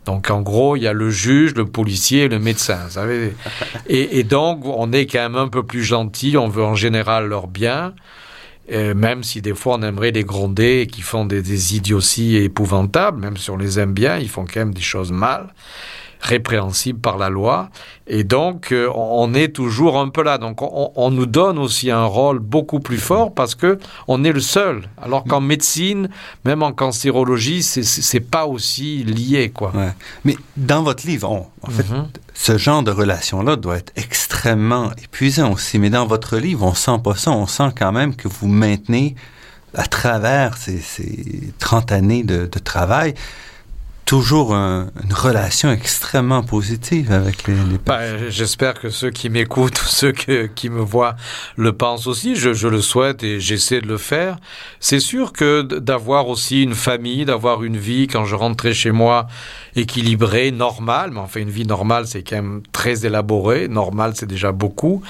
[0.06, 2.80] Donc en gros, il y a le juge, le policier et le médecin.
[2.86, 3.34] Vous savez
[3.88, 7.28] et, et, donc, on est quand même un peu plus gentil, on veut en général
[7.28, 7.94] leur bien,
[8.72, 12.38] euh, même si des fois on aimerait les gronder et qu'ils font des, des idioties
[12.38, 15.54] épouvantables, même si on les aime bien, ils font quand même des choses mal
[16.24, 17.70] répréhensible par la loi.
[18.08, 20.38] Et donc, euh, on est toujours un peu là.
[20.38, 24.40] Donc, on, nous donne aussi un rôle beaucoup plus fort parce que on est le
[24.40, 24.84] seul.
[25.02, 26.10] Alors qu'en médecine,
[26.46, 29.74] même en cancérologie, c'est pas aussi lié, quoi.
[30.24, 31.30] Mais dans votre livre,
[31.62, 32.08] en fait, mhm.
[32.34, 35.78] ce genre de relation-là doit être extrêmement épuisant aussi.
[35.78, 37.32] Mais dans votre livre, on sent pas ça.
[37.32, 39.16] On sent quand même que vous maintenez
[39.76, 43.14] à travers ces, ces 30 années de, de travail,
[44.06, 49.82] toujours un, une relation extrêmement positive avec les, les ben, J'espère que ceux qui m'écoutent
[49.82, 51.16] ou ceux que, qui me voient
[51.56, 52.36] le pensent aussi.
[52.36, 54.38] Je, je le souhaite et j'essaie de le faire.
[54.80, 59.28] C'est sûr que d'avoir aussi une famille, d'avoir une vie quand je rentrais chez moi
[59.76, 64.52] équilibrée, normale, mais enfin une vie normale c'est quand même très élaboré, normal c'est déjà
[64.52, 65.02] beaucoup,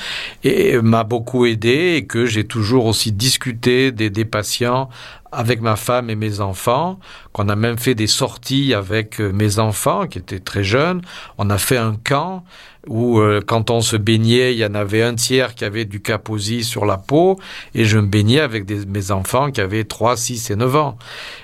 [0.43, 4.89] et m'a beaucoup aidé et que j'ai toujours aussi discuté des, des patients
[5.33, 6.99] avec ma femme et mes enfants,
[7.31, 11.01] qu'on a même fait des sorties avec euh, mes enfants qui étaient très jeunes.
[11.37, 12.43] On a fait un camp
[12.87, 16.01] où euh, quand on se baignait, il y en avait un tiers qui avait du
[16.01, 17.39] caposi sur la peau
[17.73, 20.97] et je me baignais avec des, mes enfants qui avaient 3, 6 et 9 ans.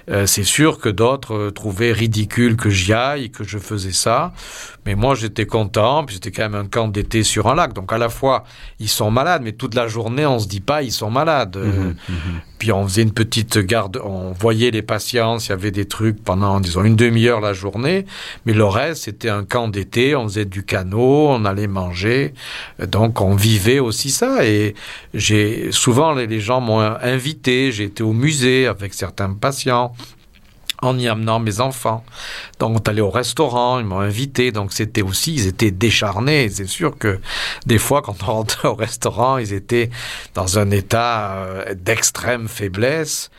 [0.10, 4.34] Euh, c'est sûr que d'autres euh, trouvaient ridicule que j'y aille, que je faisais ça,
[4.86, 7.94] mais moi j'étais content, puis c'était quand même un camp d'été sur un lac, donc
[7.94, 8.44] à la fois
[8.80, 11.58] ils sont malades, mais toute la journée on se dit pas ils sont malades.
[11.58, 12.16] Mmh, mmh.
[12.58, 16.22] Puis on faisait une petite garde, on voyait les patients, s'il y avait des trucs
[16.22, 18.06] pendant disons une demi-heure la journée,
[18.46, 22.34] mais le reste c'était un camp d'été, on faisait du canot, on allait manger.
[22.86, 24.46] Donc on vivait aussi ça.
[24.46, 24.76] Et
[25.14, 27.72] j'ai souvent les, gens m'ont invité.
[27.72, 29.94] J'ai été au musée avec certains patients
[30.82, 32.04] en y amenant mes enfants.
[32.60, 36.50] Donc on allait au restaurant, ils m'ont invité, donc c'était aussi, ils étaient décharnés.
[36.50, 37.20] C'est sûr que
[37.66, 39.90] des fois, quand on rentrait au restaurant, ils étaient
[40.36, 43.30] dans un état euh, d'extrême faiblesse.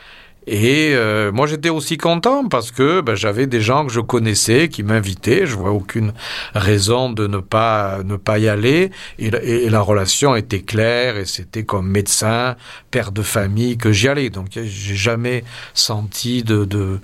[0.53, 4.68] Et euh, moi, j'étais aussi content parce que ben, j'avais des gens que je connaissais
[4.68, 5.46] qui m'invitaient.
[5.46, 6.12] Je vois aucune
[6.57, 8.90] raison de ne pas ne pas y aller.
[9.20, 9.30] Et,
[9.70, 12.57] la relation était claire et c'était comme médecin,
[12.90, 14.28] père de famille que j'y allais.
[14.28, 16.98] Donc, j'ai jamais senti de, de,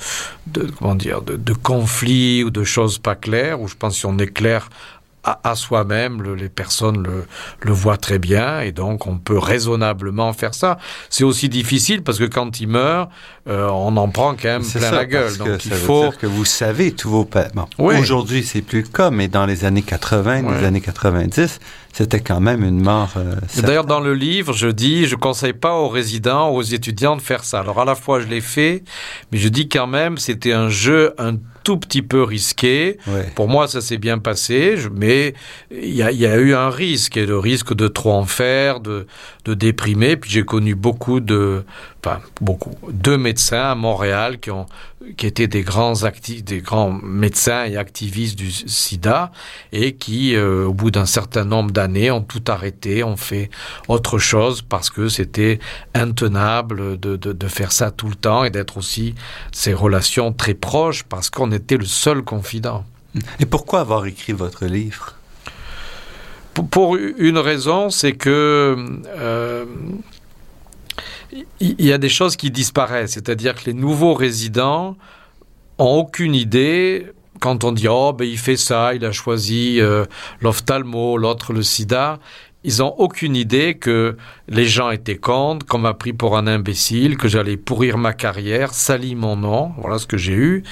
[0.49, 3.61] de comment dire de, de conflit ou de choses pas claires.
[3.61, 4.71] Ou je pense si on est clair
[5.27, 7.27] à, à soi-même, le, les personnes le,
[7.61, 10.79] le voient très bien et donc on peut raisonnablement faire ça.
[11.11, 13.11] C'est aussi difficile parce que quand il meurt,
[13.49, 15.37] euh, on en prend quand même plein ça, la gueule.
[15.37, 17.97] Donc il faut que vous savez tous vos bon, oui.
[17.99, 20.55] Aujourd'hui, c'est plus le cas, mais dans les années 80, oui.
[20.61, 21.59] les années 90,
[21.93, 23.15] c'était quand même une mort.
[23.17, 27.23] Euh, D'ailleurs, dans le livre, je dis, je conseille pas aux résidents, aux étudiants de
[27.23, 27.61] faire ça.
[27.61, 28.85] Alors à la fois, je l'ai fait,
[29.33, 31.37] mais je dis quand même, c'était un jeu un
[31.67, 32.97] tout petit peu risqué.
[33.09, 33.29] Ouais.
[33.35, 35.35] Pour moi, ça s'est bien passé, mais
[35.73, 38.79] il y a, y a eu un risque, et le risque de trop en faire,
[38.79, 39.09] de,
[39.45, 40.17] de déprimer.
[40.17, 41.65] Puis j'ai connu beaucoup de,
[42.05, 44.67] enfin beaucoup, deux médecins à Montréal qui ont,
[45.17, 49.31] qui étaient des grands actifs, des grands médecins et activistes du SIDA
[49.73, 53.51] et qui, euh, au bout d'un certain nombre d'années, ont tout arrêté, ont fait
[53.89, 55.59] autre chose parce que c'était
[55.95, 59.15] intenable de, de, de faire ça tout le temps et d'être aussi
[59.53, 62.85] ces relations très proches parce qu'on était le seul confident.
[63.41, 65.15] Et pourquoi avoir écrit votre livre?
[66.55, 68.77] Pour, pour une raison, c'est que
[69.19, 69.65] euh,
[71.61, 74.97] il y a des choses qui disparaissent, c'est-à-dire que les nouveaux résidents
[75.79, 77.07] ont aucune idée
[77.41, 80.05] quand on dit oh ben il fait ça, il a choisi euh,
[80.41, 82.19] l'ophtalmo, l'autre le sida,
[82.67, 84.17] ils n'ont aucune idée que
[84.49, 88.75] les gens étaient contre, qu'on m'a pris pour un imbécile, que j'allais pourrir ma carrière,
[88.75, 90.65] salir mon nom, voilà ce que j'ai eu,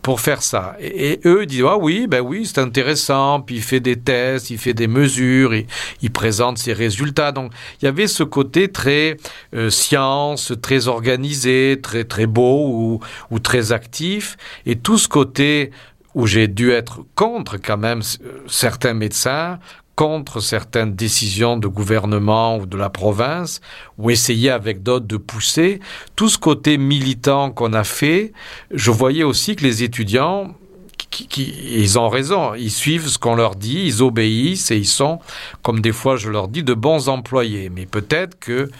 [0.00, 0.76] pour faire ça.
[0.80, 4.58] Et, eux disent ah oui, ben oui, c'est intéressant, puis il fait des tests, il
[4.58, 5.52] fait des mesures,
[6.00, 7.32] il, présente ses résultats.
[7.32, 9.16] Donc il y avait ce côté très
[9.54, 13.00] euh, science, très organisé, très très beau ou,
[13.32, 14.36] ou très actif,
[14.66, 15.72] et tout ce côté
[16.14, 18.00] où j'ai dû être contre quand même
[18.46, 19.58] certains médecins,
[20.00, 23.60] contre certaines décisions de gouvernement ou de la province,
[23.98, 25.78] ou essayer avec d'autres de pousser.
[26.16, 28.32] Tout ce côté militant qu'on a fait,
[28.70, 30.54] je voyais aussi que les étudiants
[31.10, 32.54] qui, ils ont raison.
[32.54, 35.18] Ils suivent ce qu'on leur dit, ils obéissent et ils sont,
[35.62, 37.70] comme des fois je leur dis, de bons employés.
[37.74, 38.70] Mais peut-être que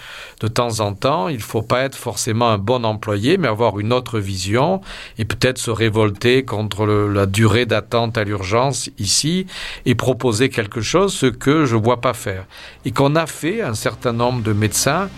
[0.40, 3.78] de temps en temps, il ne faut pas être forcément un bon employé, mais avoir
[3.78, 4.80] une autre vision
[5.18, 9.46] et peut-être se révolter contre la durée d'attente à l'urgence ici
[9.86, 12.46] et proposer quelque chose, ce que je ne vois pas faire.
[12.84, 15.08] Et qu'on a fait, un certain nombre de médecins,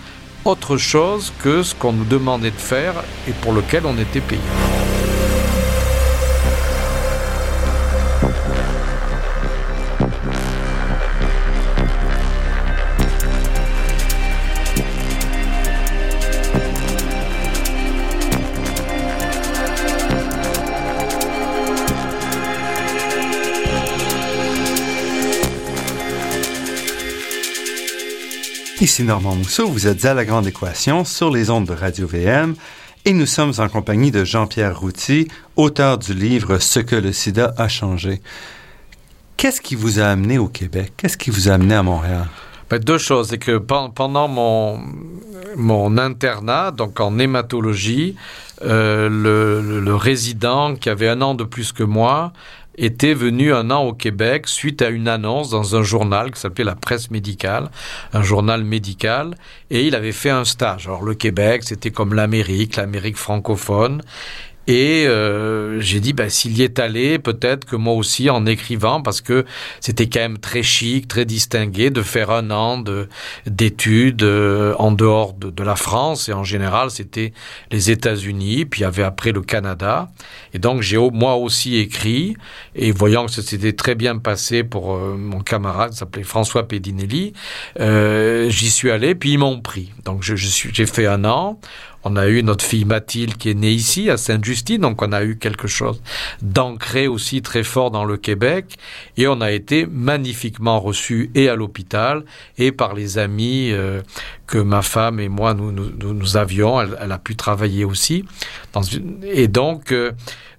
[0.44, 2.94] autre chose que ce qu'on nous demandait de faire
[3.28, 4.40] et pour lequel on était payé.
[28.82, 32.56] Ici Normand Mousseau, vous êtes à La Grande Équation sur les ondes de Radio VM
[33.04, 37.54] et nous sommes en compagnie de Jean-Pierre Routy, auteur du livre Ce que le sida
[37.58, 38.20] a changé.
[39.36, 40.94] Qu'est-ce qui vous a amené au Québec?
[40.96, 42.26] Qu'est-ce qui vous a amené à Montréal?
[42.70, 43.28] Ben, deux choses.
[43.28, 44.80] C'est que pendant mon,
[45.56, 48.16] mon internat, donc en hématologie,
[48.64, 52.32] euh, le, résident qui avait un an de plus que moi
[52.76, 56.64] était venu un an au Québec suite à une annonce dans un journal qui s'appelait
[56.64, 57.70] La Presse médicale,
[58.12, 59.34] un journal médical,
[59.70, 60.86] et il avait fait un stage.
[60.86, 64.02] Alors le Québec, c'était comme l'Amérique, l'Amérique francophone,
[64.68, 69.02] et euh, j'ai dit, bah, s'il y est allé, peut-être que moi aussi, en écrivant,
[69.02, 69.44] parce que
[69.80, 72.82] c'était quand même très chic, très distingué de faire un an
[73.46, 76.28] d'études euh, en dehors de, de, la France.
[76.28, 77.32] Et en général, c'était
[77.72, 80.10] les États-Unis, puis il y avait après le Canada.
[80.54, 82.36] Et donc, j'ai moi aussi écrit,
[82.76, 87.32] et voyant que c'était très bien passé pour euh, mon camarade, qui s'appelait François Pedinelli,
[87.80, 89.90] euh, j'y suis allé, puis ils m'ont pris.
[90.04, 91.58] Donc, je, je suis, j'ai fait un an.
[92.04, 95.22] On a eu notre fille Mathilde qui est née ici, à Sainte-Justine, donc on a
[95.22, 96.02] eu quelque chose
[96.40, 98.76] d'ancré aussi très fort dans le Québec.
[99.16, 102.24] Et on a été magnifiquement reçus et à l'hôpital
[102.58, 104.02] et par les amis euh,
[104.52, 106.78] que ma femme et moi nous, nous, nous avions.
[106.78, 108.26] Elle, elle, a pu travailler aussi.
[108.74, 109.16] Dans une...
[109.24, 110.12] Et donc, euh,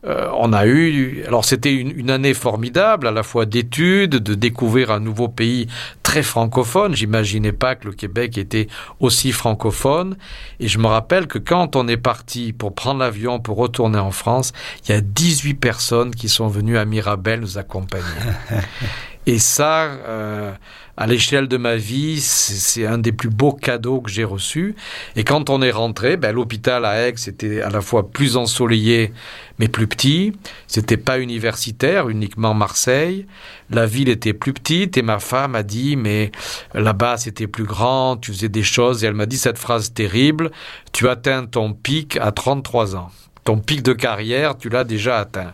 [0.06, 4.34] euh, on a eu, alors c'était une, une, année formidable, à la fois d'études, de
[4.34, 5.68] découvrir un nouveau pays
[6.02, 6.96] très francophone.
[6.96, 8.68] J'imaginais pas que le Québec était
[9.00, 10.18] aussi francophone.
[10.60, 14.12] Et je me rappelle que quand on est parti pour prendre l'avion pour retourner en
[14.12, 14.54] France,
[14.86, 18.04] il y a 18 personnes qui sont venues à Mirabel nous accompagner.
[19.26, 20.51] Et ça, euh,
[20.97, 24.76] à l'échelle de ma vie, c'est un des plus beaux cadeaux que j'ai reçus.
[25.15, 29.13] Et quand on est rentré, ben, l'hôpital à Aix était à la fois plus ensoleillé,
[29.59, 30.34] mais plus petit.
[30.67, 33.26] C'était pas universitaire, uniquement Marseille.
[33.69, 36.32] La ville était plus petite et ma femme a dit, mais
[36.74, 39.03] là-bas c'était plus grand, tu faisais des choses.
[39.03, 40.51] Et elle m'a dit cette phrase terrible,
[40.91, 43.09] tu atteins ton pic à 33 ans.
[43.45, 45.53] Ton pic de carrière, tu l'as déjà atteint.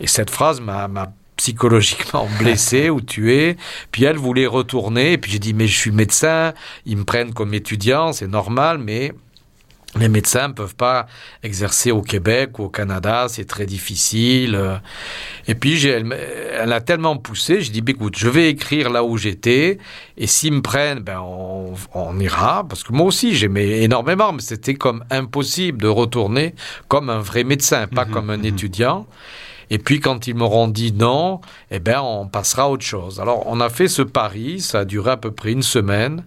[0.00, 0.88] Et cette phrase m'a
[1.42, 3.56] psychologiquement blessé ou tué.
[3.90, 5.14] Puis elle voulait retourner.
[5.14, 6.54] Et puis j'ai dit, mais je suis médecin,
[6.86, 9.12] ils me prennent comme étudiant, c'est normal, mais
[9.98, 11.06] les médecins ne peuvent pas
[11.42, 14.80] exercer au Québec ou au Canada, c'est très difficile.
[15.46, 16.16] Et puis, elle,
[16.58, 19.78] elle a tellement poussé, j'ai dit, écoute, je vais écrire là où j'étais,
[20.16, 24.40] et s'ils me prennent, ben, on, on, ira, parce que moi aussi, j'aimais énormément, mais
[24.40, 26.54] c'était comme impossible de retourner
[26.88, 28.46] comme un vrai médecin, pas mmh, comme un mmh.
[28.46, 29.06] étudiant.
[29.70, 31.40] Et puis quand ils m'auront dit non,
[31.70, 33.20] eh bien on passera à autre chose.
[33.20, 36.24] Alors on a fait ce pari, ça a duré à peu près une semaine.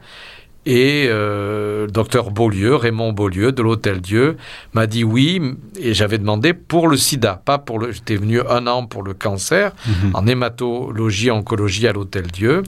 [0.68, 4.36] Et euh, docteur Beaulieu, Raymond Beaulieu de l'Hôtel Dieu,
[4.74, 5.40] m'a dit oui,
[5.80, 7.92] et j'avais demandé pour le sida, pas pour le.
[7.92, 10.16] J'étais venu un an pour le cancer, -hmm.
[10.16, 12.64] en hématologie, oncologie à l'Hôtel Dieu,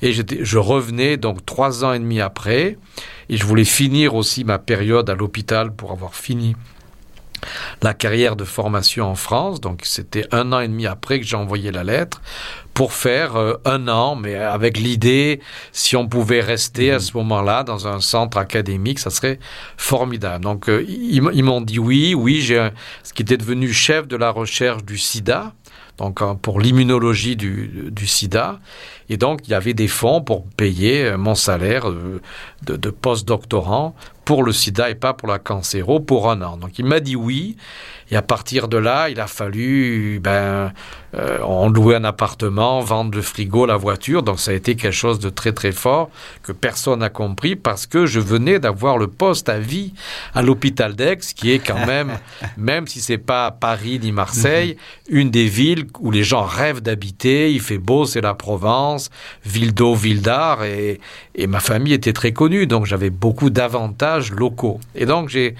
[0.00, 2.78] et je revenais donc trois ans et demi après,
[3.28, 6.56] et je voulais finir aussi ma période à l'hôpital pour avoir fini
[7.82, 9.60] la carrière de formation en France.
[9.60, 12.20] Donc c'était un an et demi après que j'ai envoyé la lettre
[12.74, 15.40] pour faire euh, un an, mais avec l'idée,
[15.72, 19.38] si on pouvait rester à ce moment-là dans un centre académique, ça serait
[19.76, 20.44] formidable.
[20.44, 22.70] Donc euh, ils, ils m'ont dit oui, oui, j'ai
[23.02, 25.52] ce qui était devenu chef de la recherche du sida
[25.98, 28.60] donc pour l'immunologie du, du, sida.
[29.12, 33.94] Et donc, il y avait des fonds pour payer mon salaire de, de post-doctorant
[34.24, 36.56] pour le sida et pas pour la cancéro pour un an.
[36.56, 37.56] Donc, il m'a dit oui.
[38.12, 40.72] Et à partir de là, il a fallu, ben,
[41.14, 44.22] euh, on louait un appartement, vendre le frigo, la voiture.
[44.22, 46.10] Donc ça a été quelque chose de très très fort
[46.42, 49.94] que personne n'a compris parce que je venais d'avoir le poste à vie
[50.34, 52.18] à l'hôpital d'Aix, qui est quand même,
[52.58, 54.76] même si c'est pas Paris ni Marseille,
[55.08, 57.50] une des villes où les gens rêvent d'habiter.
[57.52, 59.01] Il fait beau, c'est la Provence,
[59.44, 61.00] ville d'eau, ville d'art, et,
[61.34, 64.80] et ma famille était très connue, donc j'avais beaucoup d'avantages locaux.
[64.94, 65.54] Et donc j'ai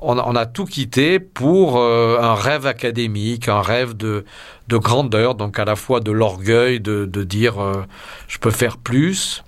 [0.00, 4.24] on, a tout quitté pour euh, un rêve académique, un rêve de,
[4.68, 7.84] grandeur, donc à la fois de l'orgueil de, dire euh,
[8.28, 9.44] je peux faire plus,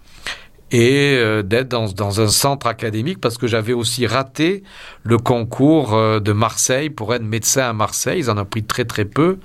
[0.73, 4.62] et euh, d'être dans, un centre académique parce que j'avais aussi raté
[5.03, 8.20] le concours euh, de Marseille pour être médecin à Marseille.
[8.20, 9.39] Ils en ont pris très très peu.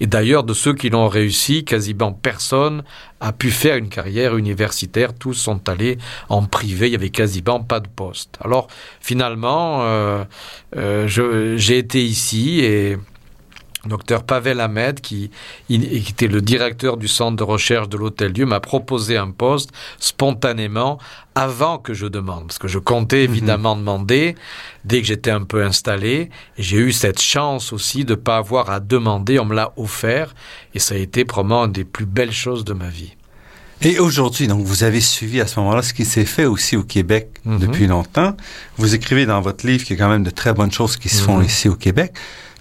[0.00, 2.82] Et d'ailleurs, de ceux qui l'ont réussi, quasiment personne
[3.20, 5.14] a pu faire une carrière universitaire.
[5.14, 6.88] Tous sont allés en privé.
[6.88, 8.36] Il y avait quasiment pas de poste.
[8.44, 8.66] Alors
[9.00, 10.24] finalement, euh,
[11.56, 12.96] j'ai été ici et
[13.86, 15.30] Docteur Pavel Ahmed, qui,
[15.68, 20.98] était le directeur du centre de recherche de l'Hôtel Dieu, m'a proposé un poste spontanément
[21.34, 23.32] avant que je demande, parce que je comptais mhm.
[23.32, 24.36] évidemment demander
[24.84, 26.30] dès que j'étais un peu installé.
[26.58, 30.34] J'ai eu cette chance aussi de ne pas avoir à demander, on me l'a offert,
[30.74, 33.14] et ça a été probablement une des plus belles choses de ma vie.
[33.84, 36.84] Et aujourd'hui, donc, vous avez suivi à ce moment-là ce qui s'est fait aussi au
[36.84, 37.58] Québec mhm.
[37.58, 38.36] depuis longtemps.
[38.76, 41.08] Vous écrivez dans votre livre qu'il y a quand même de très bonnes choses qui
[41.08, 41.46] se font mhm.
[41.46, 42.12] ici au Québec.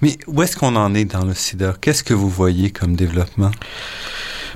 [0.02, 1.76] Mais où est-ce qu'on en est dans le sida?
[1.80, 3.52] Qu'est-ce que vous voyez comme développement?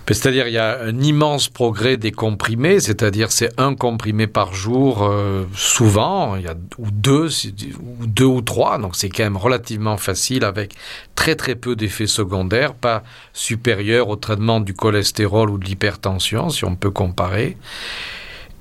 [0.07, 4.53] Ben, c'est-à-dire il y a un immense progrès des comprimés, c'est-à-dire c'est un comprimé par
[4.53, 7.27] jour euh, souvent, il y a ou deux,
[7.79, 10.75] ou deux ou trois, donc c'est quand même relativement facile avec
[11.15, 13.01] très très peu d'effets secondaires, pas
[13.33, 17.57] supérieurs au traitement du cholestérol ou de l'hypertension, si on peut comparer.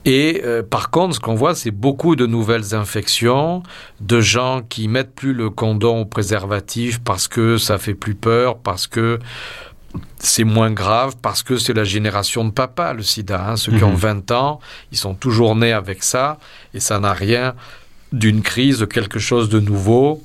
[0.04, 3.62] Et euh, par contre, ce qu'on voit, c'est beaucoup de nouvelles infections,
[4.00, 8.58] de gens qui mettent plus le condom au préservatif parce que ça fait plus peur,
[8.58, 9.18] parce que
[10.18, 13.50] c'est moins grave, parce que c'est la génération de papa, le sida.
[13.50, 13.56] Hein.
[13.56, 14.36] Ceux qui ont 20 mhm.
[14.36, 14.60] ans,
[14.92, 16.38] ils sont toujours nés avec ça,
[16.74, 17.54] et ça n'a rien
[18.12, 20.22] d'une crise, de quelque chose de nouveau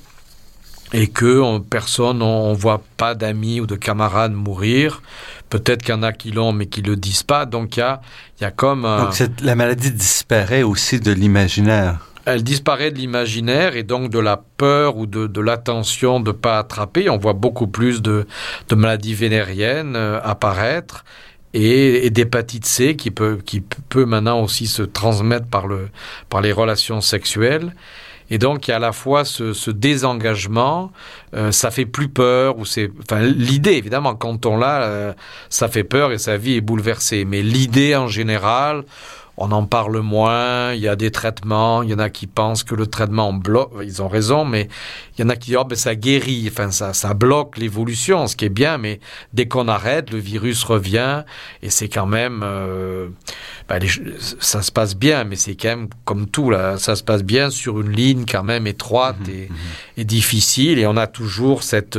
[0.92, 5.02] et que personne, on, voit pas d'amis ou de camarades mourir.
[5.48, 7.46] Peut-être qu'il y en a qui l'ont, mais qui le disent pas.
[7.46, 8.00] Donc il y a,
[8.40, 8.82] y a comme.
[8.82, 12.06] Donc la maladie disparaît aussi de l'imaginaire.
[12.26, 16.58] Elle disparaît de l'imaginaire et donc de la peur ou de, de l'attention de pas
[16.58, 17.08] attraper.
[17.08, 18.26] On voit beaucoup plus de,
[18.68, 21.04] de maladies vénériennes euh, apparaître
[21.54, 25.88] et, et d'hépatite C qui peut, qui peut maintenant aussi se transmettre par, le,
[26.28, 27.74] par les relations sexuelles.
[28.30, 30.92] Et donc, il y a à la fois ce, ce désengagement,
[31.34, 35.12] euh, ça fait plus peur, ou c'est, enfin, l'idée, évidemment, quand on l'a, euh,
[35.48, 37.24] ça fait peur et sa vie est bouleversée.
[37.24, 38.84] Mais l'idée en général,
[39.40, 42.62] on en parle moins, il y a des traitements, il y en a qui pensent
[42.62, 44.68] que le traitement bloque, ils ont raison, mais
[45.16, 48.26] il y en a qui disent, oh, ben, ça guérit, enfin, ça, ça bloque l'évolution,
[48.26, 49.00] ce qui est bien, mais
[49.32, 51.24] dès qu'on arrête, le virus revient,
[51.62, 53.08] et c'est quand même, euh,
[53.66, 53.82] ben,
[54.40, 57.48] ça se passe bien, mais c'est quand même comme tout, là, ça se passe bien
[57.48, 59.54] sur une ligne quand même étroite mmh, et, mmh.
[59.96, 61.98] et, difficile, et on a toujours cette,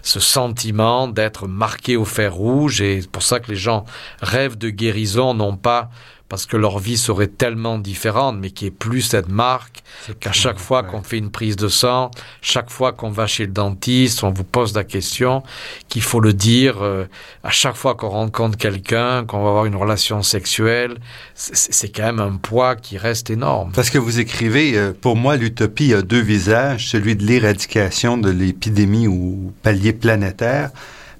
[0.00, 3.84] ce sentiment d'être marqué au fer rouge, et c'est pour ça que les gens
[4.22, 5.90] rêvent de guérison, non pas
[6.30, 9.82] parce que leur vie serait tellement différente, mais qui est plus cette marque
[10.20, 13.52] qu'à chaque fois qu'on fait une prise de sang, chaque fois qu'on va chez le
[13.52, 15.42] dentiste, on vous pose la question,
[15.88, 17.04] qu'il faut le dire euh,
[17.42, 20.98] à chaque fois qu'on rencontre quelqu'un, qu'on va avoir une relation sexuelle,
[21.34, 23.72] c'est quand même un poids qui reste énorme.
[23.74, 28.30] Parce que vous écrivez, euh, pour moi, l'utopie a deux visages, celui de l'éradication de
[28.30, 30.70] l'épidémie ou palier planétaire,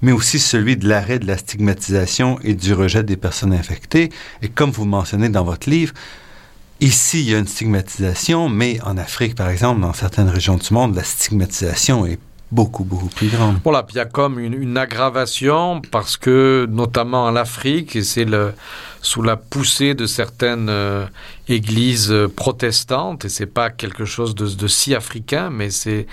[0.01, 4.09] mais aussi celui de l'arrêt de la stigmatisation et du rejet des personnes infectées.
[4.41, 5.93] Et comme vous mentionnez dans votre livre,
[6.79, 10.73] ici, il y a une stigmatisation, mais en Afrique, par exemple, dans certaines régions du
[10.73, 12.19] monde, la stigmatisation est
[12.51, 13.57] beaucoup, beaucoup plus grande.
[13.63, 18.03] Voilà, puis il y a comme une, une aggravation parce que, notamment en Afrique, et
[18.03, 18.53] c'est le
[19.01, 21.05] sous la poussée de certaines euh,
[21.47, 26.05] églises euh, protestantes, et c'est pas quelque chose de, si africain, mais c'est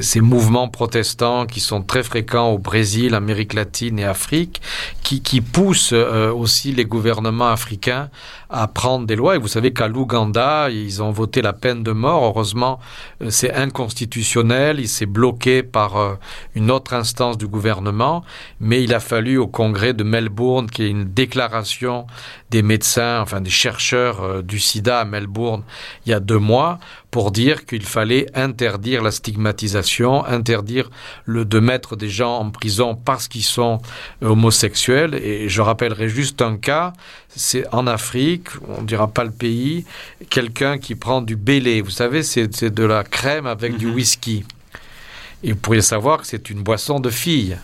[0.00, 4.60] ces mouvements protestants qui sont très fréquents au Brésil, Amérique latine et Afrique,
[5.02, 8.10] qui, qui poussent euh, aussi les gouvernements africains
[8.50, 9.36] à prendre des lois.
[9.36, 12.24] Et vous savez qu'à l'Ouganda, ils ont voté la peine de mort.
[12.24, 12.78] Heureusement,
[13.28, 16.18] c'est inconstitutionnel, il s'est bloqué par
[16.54, 18.22] une autre instance du gouvernement,
[18.60, 21.85] mais il a fallu au Congrès de Melbourne qu'il y ait une déclaration
[22.50, 25.62] des médecins, enfin des chercheurs euh, du sida à Melbourne
[26.04, 26.78] il y a deux mois
[27.10, 30.90] pour dire qu'il fallait interdire la stigmatisation, interdire
[31.24, 33.80] le, de mettre des gens en prison parce qu'ils sont
[34.20, 35.14] homosexuels.
[35.14, 36.92] Et je rappellerai juste un cas,
[37.28, 39.84] c'est en Afrique, on ne dira pas le pays,
[40.28, 41.80] quelqu'un qui prend du bélé.
[41.80, 43.94] Vous savez, c'est de la crème avec du mhm.
[43.94, 44.44] whisky.
[45.42, 47.56] Et vous pourriez savoir que c'est une boisson de fille.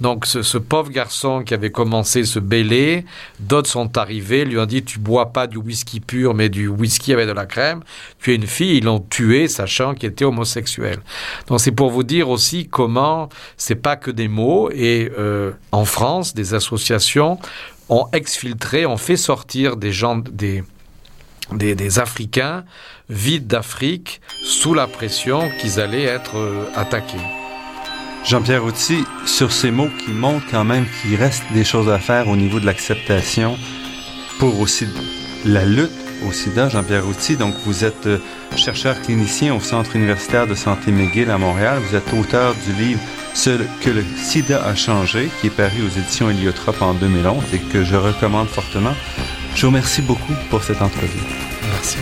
[0.00, 3.04] Donc ce, pauvre garçon qui avait commencé ce bêler,
[3.38, 7.12] d'autres sont arrivés, lui ont dit tu bois pas du whisky pur mais du whisky
[7.12, 7.82] avec de la crème,
[8.20, 10.98] tu es une fille, ils l'ont tué sachant qu'il était homosexuel.
[11.46, 15.84] Donc c'est pour vous dire aussi comment c'est pas que des mots et euh, en
[15.84, 17.38] France des associations
[17.88, 20.16] ont exfiltré, ont fait sortir des gens
[21.52, 22.64] des Africains
[23.08, 27.43] vides d'Afrique sous la pression qu'ils allaient être euh, attaqués.
[28.24, 32.28] Jean-Pierre Outy, sur ces mots qui montrent quand même qu'il reste des choses à faire
[32.28, 33.58] au niveau de l'acceptation
[34.38, 34.86] pour aussi
[35.44, 35.90] la lutte
[36.26, 37.36] au sida, Jean-Pierre Outy.
[37.36, 38.18] Donc, vous êtes euh,
[38.56, 41.80] chercheur clinicien au Centre universitaire de santé McGill à Montréal.
[41.86, 43.00] Vous êtes auteur du livre
[43.34, 43.50] Ce
[43.82, 47.84] que le sida a changé, qui est paru aux éditions Héliotrope en 2011 et que
[47.84, 48.94] je recommande fortement.
[49.54, 51.20] Je vous remercie beaucoup pour cette entrevue.
[51.72, 51.98] Merci.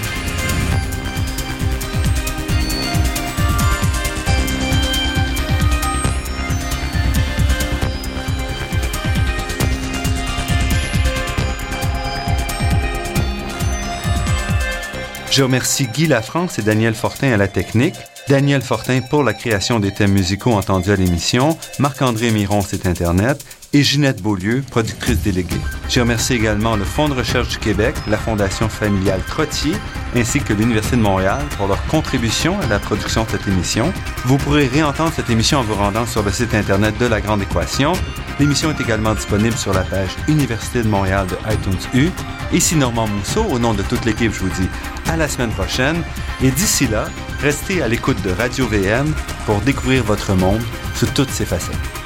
[15.33, 17.95] Je remercie Guy Lafrance et Daniel Fortin à la technique,
[18.29, 23.43] Daniel Fortin pour la création des thèmes musicaux entendus à l'émission, Marc-André Miron, c'est Internet,
[23.75, 25.61] et Ginette Beaulieu, productrice déléguée.
[25.89, 29.73] Je remercie également le Fonds de recherche du Québec, la Fondation familiale Trottier,
[30.15, 33.93] ainsi que l'Université de Montréal pour leur contribution à la production de cette émission.
[34.25, 37.43] Vous pourrez réentendre cette émission en vous rendant sur le site Internet de La Grande
[37.43, 37.93] Équation.
[38.39, 42.11] L'émission est également disponible sur la page Université de Montréal de iTunes U.
[42.53, 44.69] Ici Normand Mousseau, au nom de toute l'équipe, je vous dis
[45.09, 46.03] à la semaine prochaine.
[46.43, 47.07] Et d'ici là,
[47.41, 49.13] restez à l'écoute de Radio VM
[49.47, 50.61] pour découvrir votre monde
[50.95, 52.02] sous toutes ses facettes.